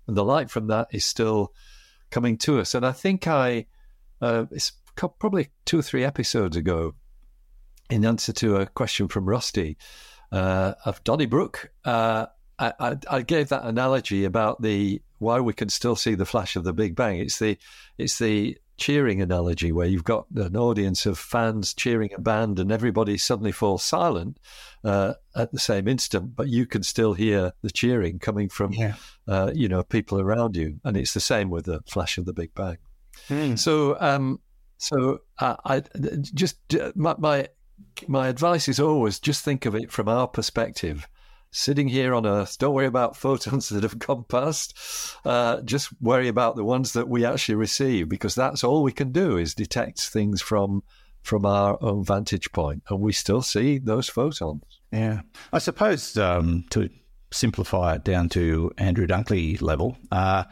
[0.08, 1.54] And the light from that is still
[2.12, 2.76] coming to us.
[2.76, 3.66] And I think I,
[4.22, 6.94] uh, it's probably two or three episodes ago,
[7.90, 9.78] in answer to a question from Rusty
[10.32, 12.28] uh, of Donnybrook, uh,
[12.60, 16.56] I, I, I gave that analogy about the why we can still see the flash
[16.56, 17.18] of the Big Bang.
[17.20, 17.58] It's the
[17.98, 22.72] it's the cheering analogy where you've got an audience of fans cheering a band and
[22.72, 24.38] everybody suddenly falls silent
[24.84, 28.96] uh, at the same instant, but you can still hear the cheering coming from Yeah.
[29.28, 32.34] uh, you know people around you, and it's the same with the flash of the
[32.34, 32.78] Big Bang.
[33.56, 34.40] So, um,
[34.78, 35.84] so uh, I
[36.34, 36.58] just
[36.96, 37.48] my, my
[38.08, 41.08] my advice is always just think of it from our perspective.
[41.52, 44.78] Sitting here on Earth, don't worry about photons that have gone past.
[45.24, 49.12] Uh, just worry about the ones that we actually receive, because that's all we can
[49.12, 50.84] do is detect things from
[51.22, 54.62] from our own vantage point, and we still see those photons.
[54.92, 55.22] Yeah.
[55.54, 56.90] I suppose um, to
[57.32, 60.44] simplify it down to Andrew Dunkley level, uh,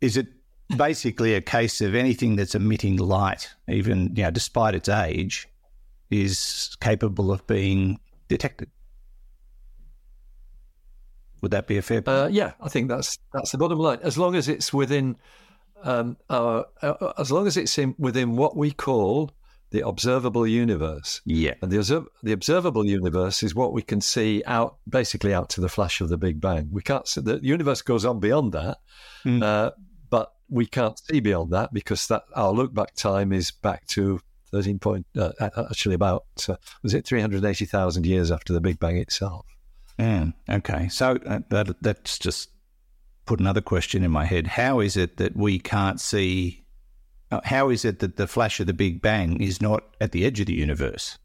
[0.00, 0.28] is it
[0.76, 5.48] basically a case of anything that's emitting light, even you know, despite its age,
[6.12, 7.98] is capable of being
[8.28, 8.70] detected?
[11.40, 12.02] Would that be a fair?
[12.06, 13.98] Uh, yeah, I think that's that's the bottom line.
[14.02, 15.16] As long as it's within
[15.82, 19.32] um, our, uh, as long as it's in, within what we call
[19.70, 21.22] the observable universe.
[21.24, 21.54] yeah.
[21.62, 25.62] And the, observ- the observable universe is what we can see out, basically out to
[25.62, 26.68] the flash of the Big Bang.
[26.70, 28.78] We can't see, the universe goes on beyond that,
[29.24, 29.42] Mm.
[29.42, 29.70] uh,
[30.10, 34.20] but we can't see beyond that because that our look back time is back to
[34.52, 35.32] 13 point, uh,
[35.70, 39.46] actually about, uh, was it 380,000 years after the Big Bang itself?
[39.98, 40.26] Yeah.
[40.48, 40.88] Okay.
[40.88, 42.50] So uh, that that's just
[43.26, 44.46] put another question in my head.
[44.46, 46.64] How is it that we can't see?
[47.30, 50.24] Uh, how is it that the flash of the Big Bang is not at the
[50.24, 51.18] edge of the universe?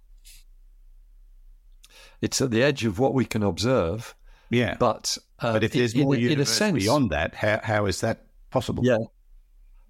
[2.22, 4.16] It's at the edge of what we can observe,
[4.50, 4.76] Yeah.
[4.80, 7.60] but uh, But if there's in, more in, in a universe sense, beyond that, how,
[7.64, 8.84] how is that possible?
[8.86, 8.98] Yeah,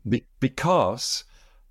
[0.07, 1.23] Be- because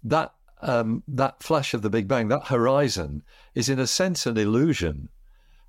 [0.05, 0.33] that
[0.63, 3.23] um, that flash of the Big Bang, that horizon,
[3.55, 5.09] is in a sense an illusion.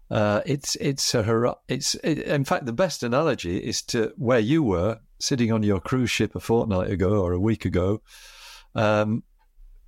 [0.10, 4.40] Uh, it's it's a hor- it's it, in fact the best analogy is to where
[4.40, 8.02] you were sitting on your cruise ship a fortnight ago or a week ago.
[8.74, 9.24] Um,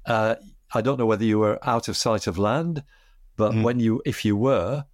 [0.05, 0.35] uh,
[0.73, 2.83] I don't know whether you were out of sight of land,
[3.37, 3.63] but Mm.
[3.63, 4.85] when you if you were,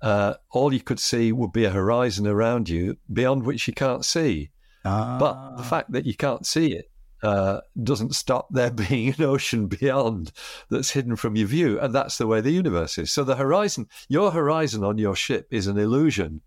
[0.00, 4.04] uh, all you could see would be a horizon around you beyond which you can't
[4.04, 4.50] see.
[4.84, 6.89] Ah, But the fact that you can't see it
[7.22, 10.32] uh, doesn't stop there being an ocean beyond
[10.70, 11.78] that's hidden from your view.
[11.80, 13.10] And that's the way the universe is.
[13.12, 16.42] So the horizon, your horizon on your ship is an illusion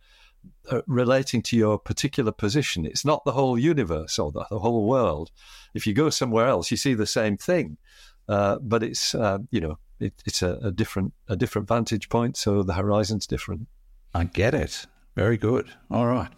[0.72, 2.86] uh, relating to your particular position.
[2.86, 5.32] It's not the whole universe or the, the whole world.
[5.74, 7.78] If you go somewhere else, you see the same thing.
[8.28, 12.38] Uh, but it's, uh, you know, it, it's a, a different a different vantage point,
[12.38, 13.68] so the horizon's different.
[14.14, 14.86] I get it.
[15.16, 15.70] Very good.
[15.90, 16.30] All right.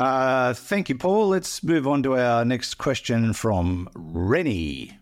[0.00, 1.28] Uh, thank you, Paul.
[1.28, 4.98] Let's move on to our next question from Rennie.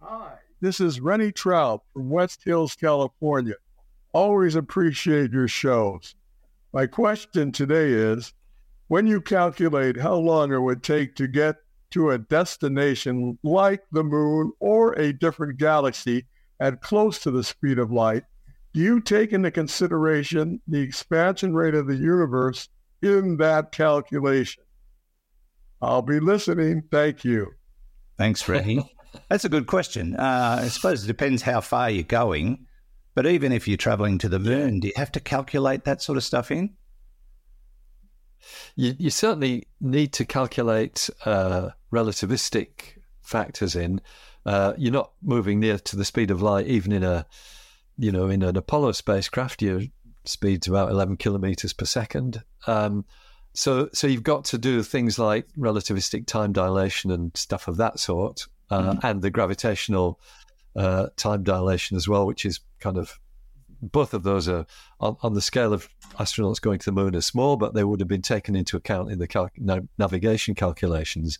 [0.00, 3.56] Hi, this is Rennie Trout from West Hills, California.
[4.14, 6.14] Always appreciate your shows.
[6.72, 8.32] My question today is
[8.88, 11.56] when you calculate how long it would take to get
[11.90, 16.24] to a destination like the moon or a different galaxy
[16.58, 18.22] at close to the speed of light,
[18.72, 22.70] do you take into consideration the expansion rate of the universe
[23.06, 24.62] in that calculation?
[25.80, 26.82] I'll be listening.
[26.90, 27.52] Thank you.
[28.18, 28.94] Thanks, Rennie.
[29.28, 30.16] That's a good question.
[30.16, 32.66] Uh, I suppose it depends how far you're going.
[33.14, 36.18] But even if you're traveling to the moon, do you have to calculate that sort
[36.18, 36.74] of stuff in?
[38.74, 44.02] You, you certainly need to calculate uh, relativistic factors in.
[44.44, 47.26] Uh, you're not moving near to the speed of light, even in a,
[47.96, 49.62] you know, in an Apollo spacecraft.
[49.62, 49.80] Your
[50.28, 52.42] speed's about 11 kilometers per second.
[52.66, 53.04] Um,
[53.54, 57.98] so, so you've got to do things like relativistic time dilation and stuff of that
[57.98, 60.20] sort, uh, and the gravitational
[60.74, 63.18] uh, time dilation as well, which is kind of
[63.80, 64.66] both of those are
[65.00, 68.00] on, on, the scale of astronauts going to the moon are small, but they would
[68.00, 69.50] have been taken into account in the cal-
[69.98, 71.38] navigation calculations.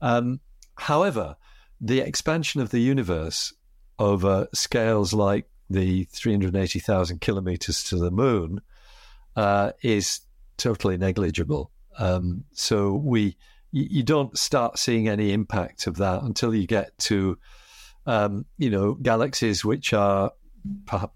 [0.00, 0.40] Um,
[0.76, 1.36] however,
[1.80, 3.52] the expansion of the universe
[3.98, 8.60] over scales like the 380,000 kilometers to the moon
[9.36, 10.20] uh, is
[10.56, 11.70] totally negligible.
[11.98, 13.36] Um, so we
[13.72, 17.38] you, don't start seeing any impact of that until you get to
[18.06, 20.32] um, you know galaxies which are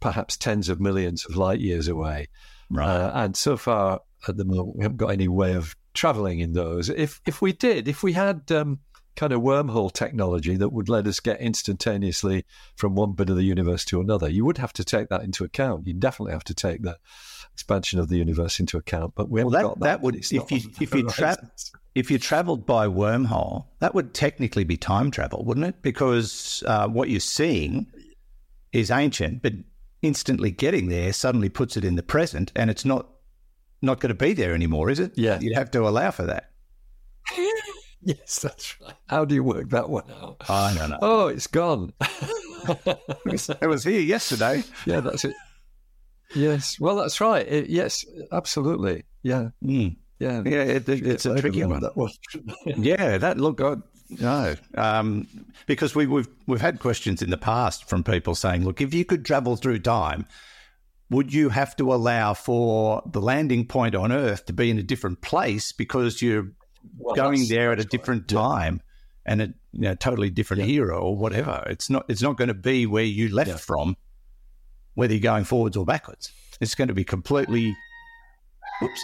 [0.00, 2.28] perhaps tens of millions of light years away.
[2.70, 2.88] Right.
[2.88, 6.52] Uh, and so far at the moment, we haven't got any way of traveling in
[6.52, 6.88] those.
[6.88, 8.80] If if we did, if we had um,
[9.16, 12.44] kind of wormhole technology that would let us get instantaneously
[12.76, 15.44] from one bit of the universe to another, you would have to take that into
[15.44, 15.86] account.
[15.86, 16.98] You definitely have to take the
[17.52, 19.14] expansion of the universe into account.
[19.14, 19.86] But we well, haven't that, got that.
[19.86, 20.02] that.
[20.02, 21.50] would if you if you tra-
[21.94, 25.82] if you travelled by wormhole, that would technically be time travel, wouldn't it?
[25.82, 27.86] Because uh, what you're seeing
[28.72, 29.54] is ancient, but
[30.02, 33.08] instantly getting there suddenly puts it in the present, and it's not
[33.82, 35.12] not going to be there anymore, is it?
[35.16, 35.38] Yeah.
[35.40, 36.50] you'd have to allow for that.
[38.02, 38.94] yes, that's right.
[39.08, 40.36] How do you work that one out?
[40.48, 40.98] I don't know.
[41.02, 41.92] Oh, it's gone.
[43.26, 44.62] it was here yesterday.
[44.86, 45.34] yeah, that's it.
[46.34, 47.46] Yes, well, that's right.
[47.46, 49.04] It, yes, absolutely.
[49.22, 49.96] Yeah, Mm.
[50.18, 50.42] yeah.
[50.44, 51.80] Yeah, it, it- it's a tricky one.
[51.80, 52.10] That one.
[52.64, 53.76] Yeah, that look, I,
[54.08, 55.26] no, um,
[55.66, 59.04] because we, we've we've had questions in the past from people saying, look, if you
[59.04, 60.26] could travel through time,
[61.10, 64.82] would you have to allow for the landing point on Earth to be in a
[64.82, 66.48] different place because you're
[66.98, 67.90] Well, going there at a that's right.
[68.00, 68.38] different Yeah.
[68.38, 68.82] time?
[69.28, 71.64] and a you know, totally different era or whatever.
[71.68, 73.56] It's not it's not going to be where you left Yeah.
[73.56, 73.96] from,
[74.94, 76.30] whether you're going forwards or backwards.
[76.60, 77.76] It's going to be completely.
[78.84, 79.00] Oops.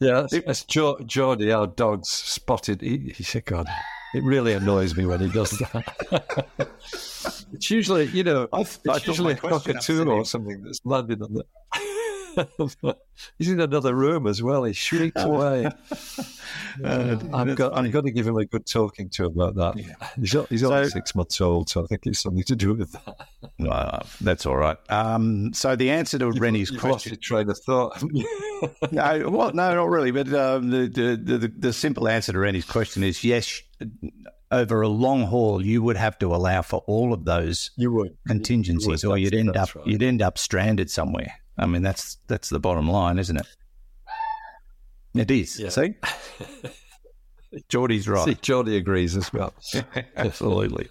[0.00, 2.80] Yeah, that's, that's jo- Geordie, our dog's spotted.
[2.80, 3.66] He, he said, God,
[4.14, 6.46] it really annoys me when he does that.
[7.52, 11.44] it's usually, you know, I, it's usually a cockatoo or something that's landed on the.
[13.38, 14.64] He's in another room as well.
[14.64, 15.66] He shrieked away.
[16.82, 17.76] Uh, I've got.
[17.76, 19.74] I've got to give him a good talking to about that.
[20.18, 22.92] He's, o- he's only six months old, so I think it's something to do with
[22.92, 23.28] that.
[23.68, 24.76] Uh, that's all right.
[24.90, 27.12] Um, so the answer to Rennie's You've lost question.
[27.12, 28.02] your train of thought.
[28.92, 30.10] no, well, no, not really.
[30.10, 33.60] But um, the, the, the the simple answer to Rennie's question is yes.
[34.50, 38.14] Over a long haul, you would have to allow for all of those you would.
[38.28, 39.86] contingencies, You would, or you'd end up right.
[39.86, 41.32] you'd end up stranded somewhere.
[41.58, 43.46] I mean, that's that's the bottom line, isn't it?
[45.14, 45.58] It is.
[45.58, 45.68] Yeah.
[45.68, 45.94] See,
[47.68, 48.24] Geordie's right.
[48.24, 49.52] See, Geordie agrees as well.
[50.16, 50.88] Absolutely.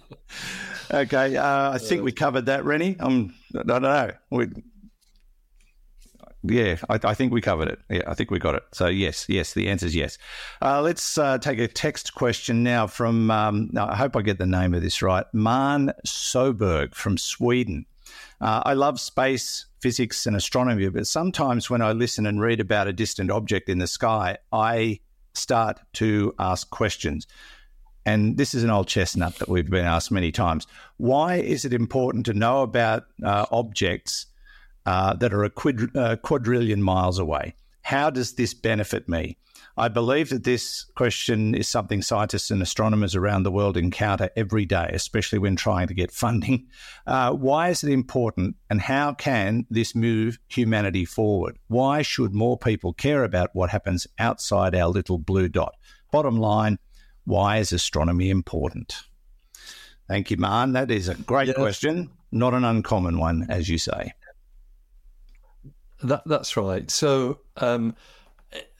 [0.92, 2.96] Okay, uh, I think we covered that, Rennie.
[3.00, 4.12] Um, I don't know.
[4.30, 4.48] We,
[6.44, 7.78] yeah, I, I think we covered it.
[7.88, 8.62] Yeah, I think we got it.
[8.72, 10.18] So yes, yes, the answer is yes.
[10.60, 13.30] Uh, let's uh, take a text question now from.
[13.30, 15.24] Um, I hope I get the name of this right.
[15.32, 17.86] Man Soberg from Sweden.
[18.42, 22.88] Uh, I love space, physics, and astronomy, but sometimes when I listen and read about
[22.88, 24.98] a distant object in the sky, I
[25.34, 27.28] start to ask questions.
[28.04, 30.66] And this is an old chestnut that we've been asked many times.
[30.96, 34.26] Why is it important to know about uh, objects
[34.86, 35.52] uh, that are a
[35.94, 37.54] uh, quadrillion miles away?
[37.82, 39.36] How does this benefit me?
[39.76, 44.66] I believe that this question is something scientists and astronomers around the world encounter every
[44.66, 46.66] day, especially when trying to get funding.
[47.06, 51.58] Uh, why is it important, and how can this move humanity forward?
[51.68, 55.74] Why should more people care about what happens outside our little blue dot?
[56.10, 56.78] Bottom line,
[57.24, 58.94] why is astronomy important?
[60.08, 60.72] Thank you, Man.
[60.72, 61.56] That is a great Yes.
[61.56, 64.12] question, not an uncommon one, as you say.
[66.02, 66.90] That that's right.
[66.90, 67.94] So, um,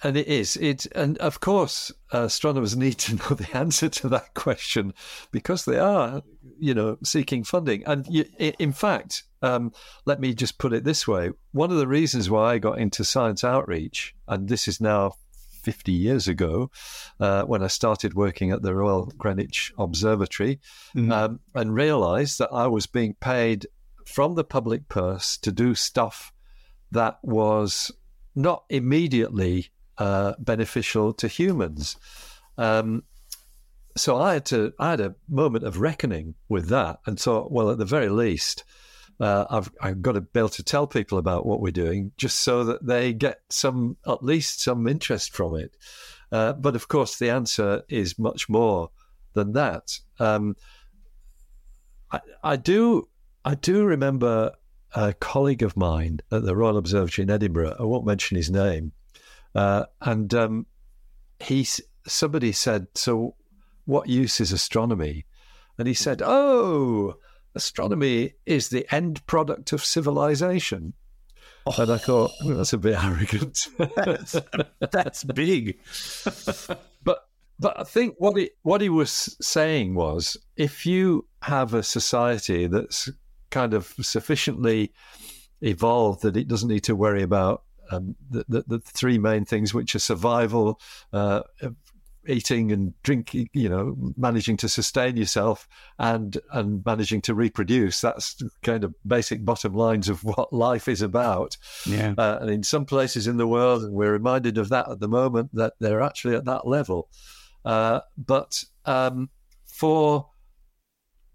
[0.03, 4.09] and it is it, and of course, uh, astronomers need to know the answer to
[4.11, 4.95] that question
[5.31, 6.23] because they are,
[6.59, 7.85] you know, seeking funding.
[7.87, 9.73] And you, in fact, um,
[10.05, 13.05] let me just put it this way: one of the reasons why I got into
[13.05, 15.15] science outreach, and this is now.
[15.63, 16.73] 50 years ago,
[17.21, 20.59] uh, when I started working at the Royal Greenwich Observatory,
[20.97, 23.69] um, and realized that I was being paid
[24.05, 26.33] from the public purse to do stuff
[26.91, 27.93] that was
[28.35, 31.97] not immediately uh, beneficial to humans.
[32.59, 33.05] Um,
[33.97, 37.71] so I had to I had a moment of reckoning with that and thought, well,
[37.71, 38.65] at the very least,
[39.21, 42.41] uh, I've I've got to be able to tell people about what we're doing, just
[42.41, 45.77] so that they get some at least some interest from it.
[46.31, 48.91] Uh, but of course, the answer is much more
[49.35, 49.99] than that.
[50.19, 50.57] Um,
[52.11, 53.09] I, I do
[53.45, 54.53] I do remember
[54.95, 57.77] a colleague of mine at the Royal Observatory in Edinburgh.
[57.79, 58.93] I won't mention his name,
[59.55, 60.67] uh, and um,
[61.41, 61.67] he
[62.07, 63.37] somebody said, "So,
[63.85, 65.27] what use is astronomy?"
[65.79, 67.15] And he said, "Oh,
[67.55, 70.95] astronomy is the end product of civilization."
[71.79, 73.69] And I thought well, that's a bit arrogant.
[73.79, 74.37] That's,
[74.91, 75.79] that's big.
[77.05, 77.27] But
[77.59, 82.69] but I think what he what he was saying was if you have a society
[82.69, 83.11] that's
[83.53, 84.93] kind of sufficiently
[85.61, 89.73] evolved that it doesn't need to worry about um, the, the the three main things,
[89.75, 90.81] which are survival,
[91.13, 91.43] uh,
[92.27, 98.01] eating and drinking, you know, managing to sustain yourself and and managing to reproduce.
[98.01, 101.57] That's kind of basic bottom lines of what life is about.
[101.87, 102.15] Yeah.
[102.17, 105.09] Uh, and in some places in the world, and we're reminded of that at the
[105.09, 107.09] moment, that they're actually at that level.
[107.65, 109.29] Uh, but um,
[109.67, 110.31] for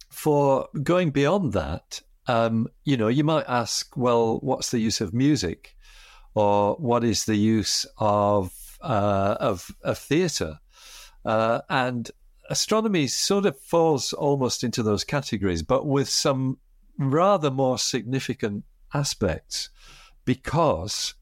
[0.10, 5.14] for going beyond that, um, you know, you might ask, well, what's the use of
[5.14, 5.76] music,
[6.36, 8.52] or what is the use of
[8.82, 10.60] uh, of, of theatre?
[11.26, 12.12] Uh, and
[12.50, 16.58] astronomy sort of falls almost into those categories, but with some
[16.98, 18.64] rather more significant
[18.94, 19.70] aspects
[20.26, 21.14] because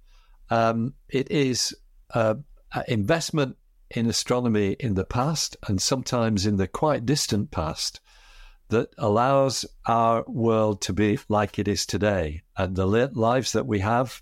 [0.50, 1.76] um, it is
[2.14, 2.36] uh,
[2.74, 3.58] an investment
[3.92, 8.00] in astronomy in the past and sometimes in the quite distant past
[8.70, 12.42] that allows our world to be like it is today.
[12.58, 14.22] And the li- lives that we have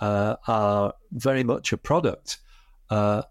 [0.00, 2.38] uh, are very much a product
[2.90, 3.22] uh,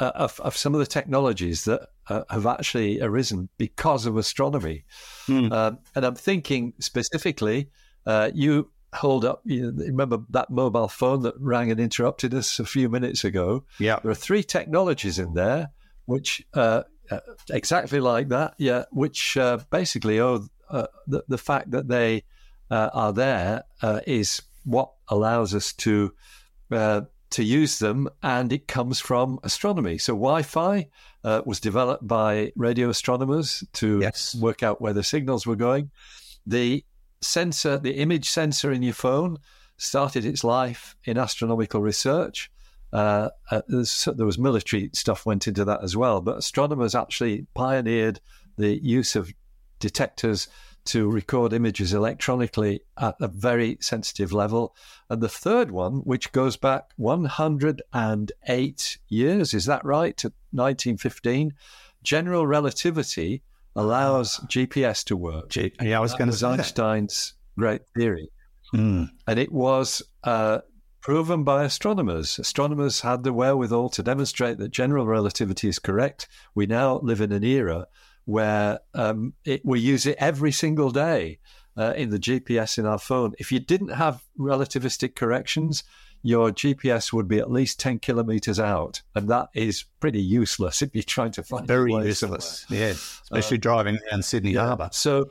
[0.00, 4.84] uh, of, of some of the technologies that uh, have actually arisen because of astronomy.
[5.52, 7.70] Um, and I'm thinking specifically,
[8.06, 12.64] uh, you hold up, you remember that mobile phone that rang and interrupted us a
[12.64, 13.64] few minutes ago?
[13.78, 14.00] Yeah.
[14.02, 15.70] There are three technologies in there.
[16.10, 16.44] which
[17.10, 22.24] uh, exactly like that, yeah, which uh, basically owe uh, the, the fact that they
[22.70, 26.12] uh, are there uh, is what allows us to
[27.30, 29.98] to use them, and it comes from astronomy.
[29.98, 30.88] So Wi-Fi
[31.44, 34.34] was developed by radio astronomers to Yes.
[34.34, 35.90] work out where the signals were going.
[36.46, 36.84] The
[37.20, 39.38] sensor, the image sensor in your phone,
[39.76, 42.50] started its life in astronomical research.
[42.92, 48.20] Uh, uh, there was military stuff went into that as well, but astronomers actually pioneered
[48.58, 49.32] the use of
[49.78, 50.48] detectors
[50.86, 54.74] to record images electronically at a very sensitive level.
[55.08, 61.54] And the third one, which goes back 108 years, is that right, to 1915?
[62.02, 63.42] General relativity
[63.76, 65.50] allows GPS to work.
[65.50, 66.60] Gee, yeah, I was going to say that.
[66.60, 68.30] Einstein's great theory
[68.72, 69.10] Mm.
[69.26, 70.60] and it was uh,
[71.00, 72.38] proven by astronomers.
[72.38, 76.28] Astronomers had the wherewithal to demonstrate that general relativity is correct.
[76.54, 77.86] We now live in an era
[78.24, 81.38] where um, it, we use it every single day
[81.76, 83.32] uh, in the GPS in our phone.
[83.38, 85.82] If you didn't have relativistic corrections,
[86.22, 89.00] your GPS would be at least 10 kilometers out.
[89.14, 92.66] And that is pretty useless if you're trying to find Very useless.
[92.68, 92.92] Yeah,
[93.22, 94.90] especially Uh, driving around Sydney Harbour.
[94.92, 95.24] so, yeah,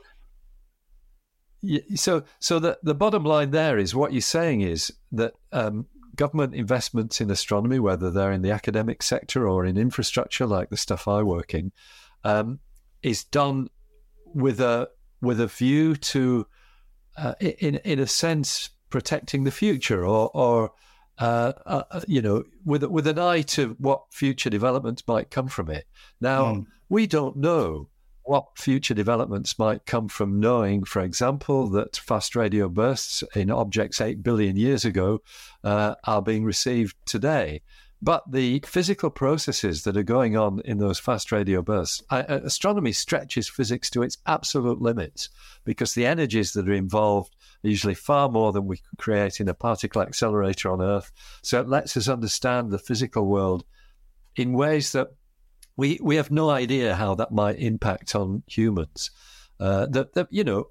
[1.94, 5.86] so, so the the bottom line there is what you're saying is that um,
[6.16, 10.76] government investments in astronomy, whether they're in the academic sector or in infrastructure like the
[10.76, 11.72] stuff I work in,
[12.24, 12.60] um,
[13.02, 13.68] is done
[14.24, 14.88] with a
[15.20, 16.46] with a view to,
[17.16, 20.72] uh, in in a sense, protecting the future or or
[21.18, 25.68] uh, uh, you know, with with an eye to what future developments might come from
[25.70, 25.84] it.
[26.20, 26.66] Now, Mm.
[26.88, 27.89] we don't know
[28.30, 34.00] what future developments might come from knowing, for example, that fast radio bursts in objects
[34.00, 35.20] 8 billion years ago
[35.64, 37.60] uh, are being received today.
[38.00, 42.42] But the physical processes that are going on in those fast radio bursts, I, uh,
[42.44, 45.28] astronomy stretches physics to its absolute limits
[45.64, 49.48] because the energies that are involved are usually far more than we could create in
[49.48, 51.10] a particle accelerator on Earth.
[51.42, 53.64] So it lets us understand the physical world
[54.36, 55.08] in ways that
[55.80, 59.10] we we have no idea how that might impact on humans.
[59.58, 60.68] Uh, that that you know,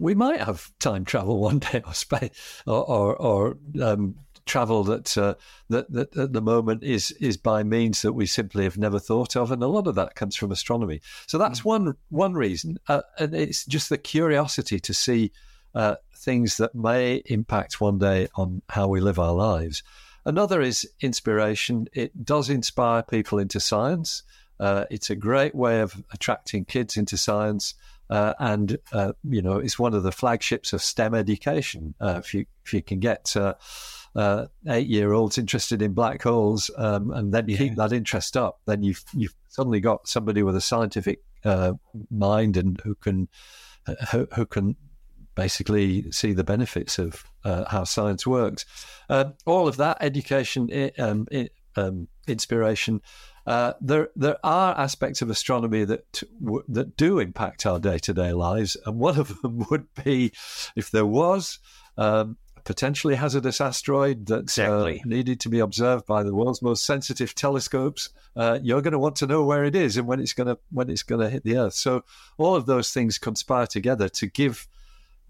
[0.00, 5.16] we might have time travel one day or space or or, or um, travel that,
[5.16, 5.34] uh,
[5.70, 9.36] that that at the moment is is by means that we simply have never thought
[9.36, 11.00] of, and a lot of that comes from astronomy.
[11.28, 15.30] So that's one one reason, uh, and it's just the curiosity to see
[15.76, 19.84] uh, things that may impact one day on how we live our lives.
[20.24, 21.88] Another is inspiration.
[21.92, 24.22] It does inspire people into science.
[24.58, 27.74] Uh, it's a great way of attracting kids into science,
[28.08, 31.94] uh, and uh, you know it's one of the flagships of STEM education.
[32.00, 33.54] Uh, if you if you can get uh,
[34.14, 38.36] uh, eight year olds interested in black holes, um, and then you keep that interest
[38.36, 41.72] up, then you've you've suddenly got somebody with a scientific uh,
[42.10, 43.28] mind and who can
[44.12, 44.76] who, who can
[45.34, 48.64] basically see the benefits of uh, how science works.
[49.08, 53.00] Um, all of that education, i- um, i- um, inspiration.
[53.46, 58.14] Uh, there, there are aspects of astronomy that w- that do impact our day to
[58.14, 60.32] day lives, and one of them would be
[60.76, 61.58] if there was
[61.98, 65.00] um, a potentially hazardous asteroid that Exactly.
[65.00, 68.08] uh, needed to be observed by the world's most sensitive telescopes.
[68.34, 70.58] Uh, you're going to want to know where it is and when it's going to
[70.70, 71.74] when it's going to hit the Earth.
[71.74, 72.02] So
[72.38, 74.66] all of those things conspire together to give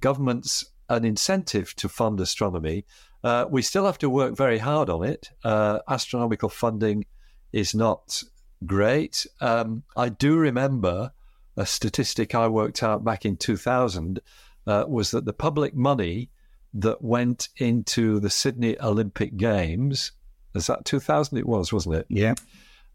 [0.01, 2.85] governments an incentive to fund astronomy.
[3.23, 5.31] Uh, we still have to work very hard on it.
[5.43, 7.07] Uh, astronomical funding
[7.53, 8.23] is not
[8.67, 9.27] great.
[9.41, 11.13] Um, I do remember
[11.57, 14.21] a statistic I worked out back in 2000
[14.67, 16.31] uh, was that the public money
[16.73, 20.13] that went into the Sydney Olympic Games,
[20.55, 22.07] is that 2000 it was, wasn't it?
[22.09, 22.35] Yeah.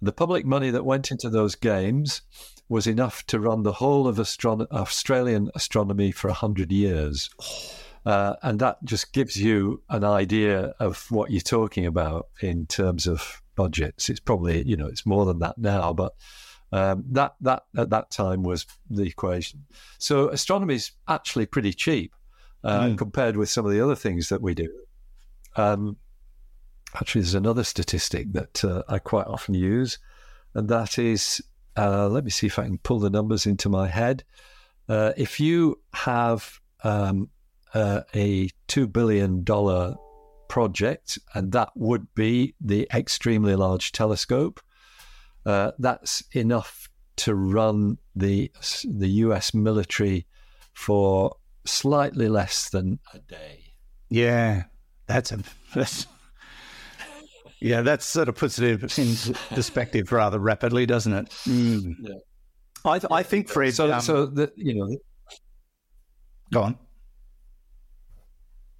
[0.01, 2.21] The public money that went into those games
[2.69, 7.29] was enough to run the whole of astron- Australian astronomy for 100 years.
[8.05, 13.05] Uh, and that just gives you an idea of what you're talking about in terms
[13.05, 14.09] of budgets.
[14.09, 16.15] It's probably, you know, it's more than that now, but
[16.71, 19.65] um, that, that at that time was the equation.
[19.97, 22.13] So astronomy is actually pretty cheap
[22.63, 22.97] uh, Mm.
[22.97, 24.71] compared with some of the other things that we do.
[25.57, 25.97] Um,
[26.95, 29.99] actually, there's another statistic that uh, I quite often use,
[30.53, 31.43] and that is
[31.79, 34.23] uh, let me see if I can pull the numbers into my head.
[34.87, 37.29] Uh, if you have um,
[37.73, 39.45] uh, a $2 billion
[40.47, 44.59] project, and that would be the extremely large telescope,
[45.45, 48.51] uh, that's enough to run the,
[48.85, 50.25] the US military
[50.73, 53.73] for slightly less than a day.
[54.09, 54.63] Yeah.
[55.07, 55.39] That's a.
[55.73, 56.07] That's,
[57.61, 61.29] Yeah, that sort of puts it in, in perspective rather rapidly, doesn't it?
[61.45, 61.95] Mm.
[61.99, 62.15] Yeah.
[62.85, 63.73] I, I think Fred.
[63.73, 64.97] So, um, so the, you know,
[66.53, 66.77] go on.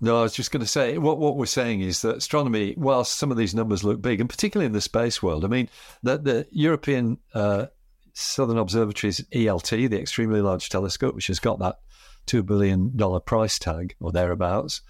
[0.01, 3.17] No, I was just going to say what what we're saying is that astronomy, whilst
[3.17, 5.69] some of these numbers look big, and particularly in the space world, I mean,
[6.03, 7.65] the, the European uh,
[8.13, 11.79] Southern Observatory's ELT, the Extremely Large Telescope, which has got that
[12.25, 14.81] two billion dollar price tag or thereabouts,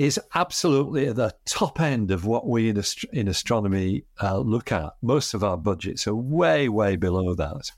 [0.00, 4.72] is absolutely at the top end of what we in, ast- in astronomy uh, look
[4.72, 4.94] at.
[5.02, 7.70] Most of our budgets are way way below that,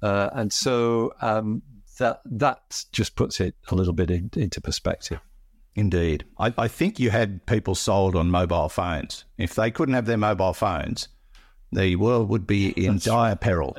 [0.00, 1.60] uh, and so um,
[1.98, 5.20] that that just puts it a little bit in, into perspective.
[5.74, 6.24] Indeed.
[6.38, 9.24] I, I think you had people sold on mobile phones.
[9.36, 11.08] If they couldn't have their mobile phones,
[11.70, 13.76] the world would be in dire peril.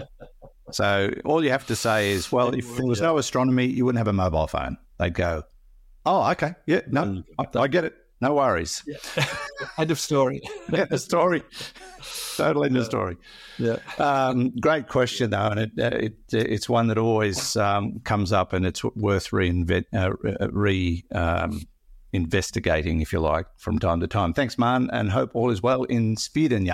[0.72, 3.98] So all you have to say is, well, if there was no astronomy, you wouldn't
[3.98, 4.78] have a mobile phone.
[5.00, 5.44] They'd go,
[6.10, 7.95] oh, okay, yeah, no, I, I get it.
[8.22, 8.84] No worries.
[9.78, 10.41] End of story.
[10.72, 11.43] yeah, the story.
[12.36, 13.18] Total end of story.
[13.57, 13.78] Yeah.
[13.97, 18.53] Um, great question, though, and it, uh, it it's one that always um, comes up,
[18.53, 20.12] and it's worth reinvent, uh,
[20.51, 21.62] re um,
[22.14, 24.34] investigating, if you like, from time to time.
[24.34, 26.66] Thanks, Man, and hope all is well in Sweden.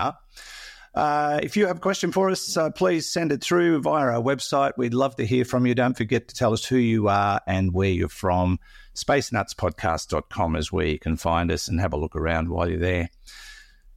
[0.95, 4.21] Uh, if you have a question for us, uh, please send it through via our
[4.21, 4.71] website.
[4.77, 5.75] We'd love to hear from you.
[5.75, 8.59] Don't forget to tell us who you are and where you're from.
[8.95, 13.09] SpaceNutsPodcast.com is where you can find us and have a look around while you're there.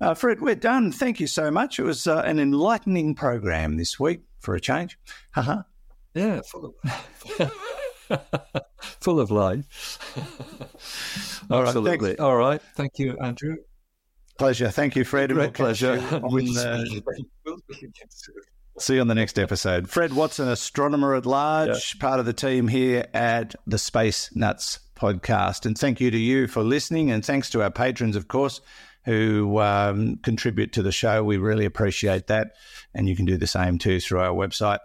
[0.00, 0.90] Uh, Fred, we're done.
[0.90, 1.78] Thank you so much.
[1.78, 4.98] It was uh, an enlightening program this week for a change.
[5.32, 5.62] Haha.
[6.14, 7.52] yeah, full of,
[9.00, 9.98] full of life.
[11.50, 12.18] All right, Absolutely.
[12.18, 12.60] All right.
[12.74, 13.56] Thank you, Andrew.
[14.38, 14.70] Pleasure.
[14.70, 15.32] Thank you, Fred.
[15.32, 16.00] Great pleasure.
[16.12, 16.84] on, uh,
[18.78, 19.90] See you on the next episode.
[19.90, 25.66] Fred Watson, astronomer at large, part of the team here at the Space Nuts podcast.
[25.66, 27.10] And thank you to you for listening.
[27.10, 28.60] And thanks to our patrons, of course,
[29.04, 31.24] who um, contribute to the show.
[31.24, 32.52] We really appreciate that.
[32.94, 34.78] And you can do the same too through our website.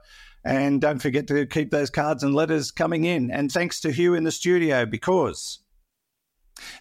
[0.43, 3.29] And don't forget to keep those cards and letters coming in.
[3.29, 5.59] And thanks to Hugh in the studio because.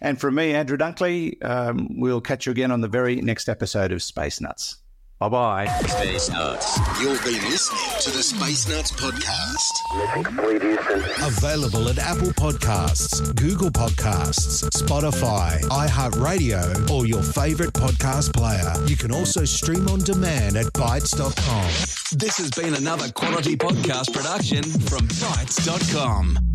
[0.01, 3.91] And from me, Andrew Dunkley, um, we'll catch you again on the very next episode
[3.91, 4.77] of Space Nuts.
[5.19, 5.65] Bye bye.
[5.87, 6.77] Space Nuts.
[7.01, 9.97] You've been listening to the Space Nuts podcast.
[9.97, 10.99] Mission complete, Houston.
[11.25, 18.73] Available at Apple Podcasts, Google Podcasts, Spotify, iHeartRadio, or your favorite podcast player.
[18.85, 21.69] You can also stream on demand at Bitesz.com.
[22.19, 26.52] This has been another quality podcast production from Bitesz.com.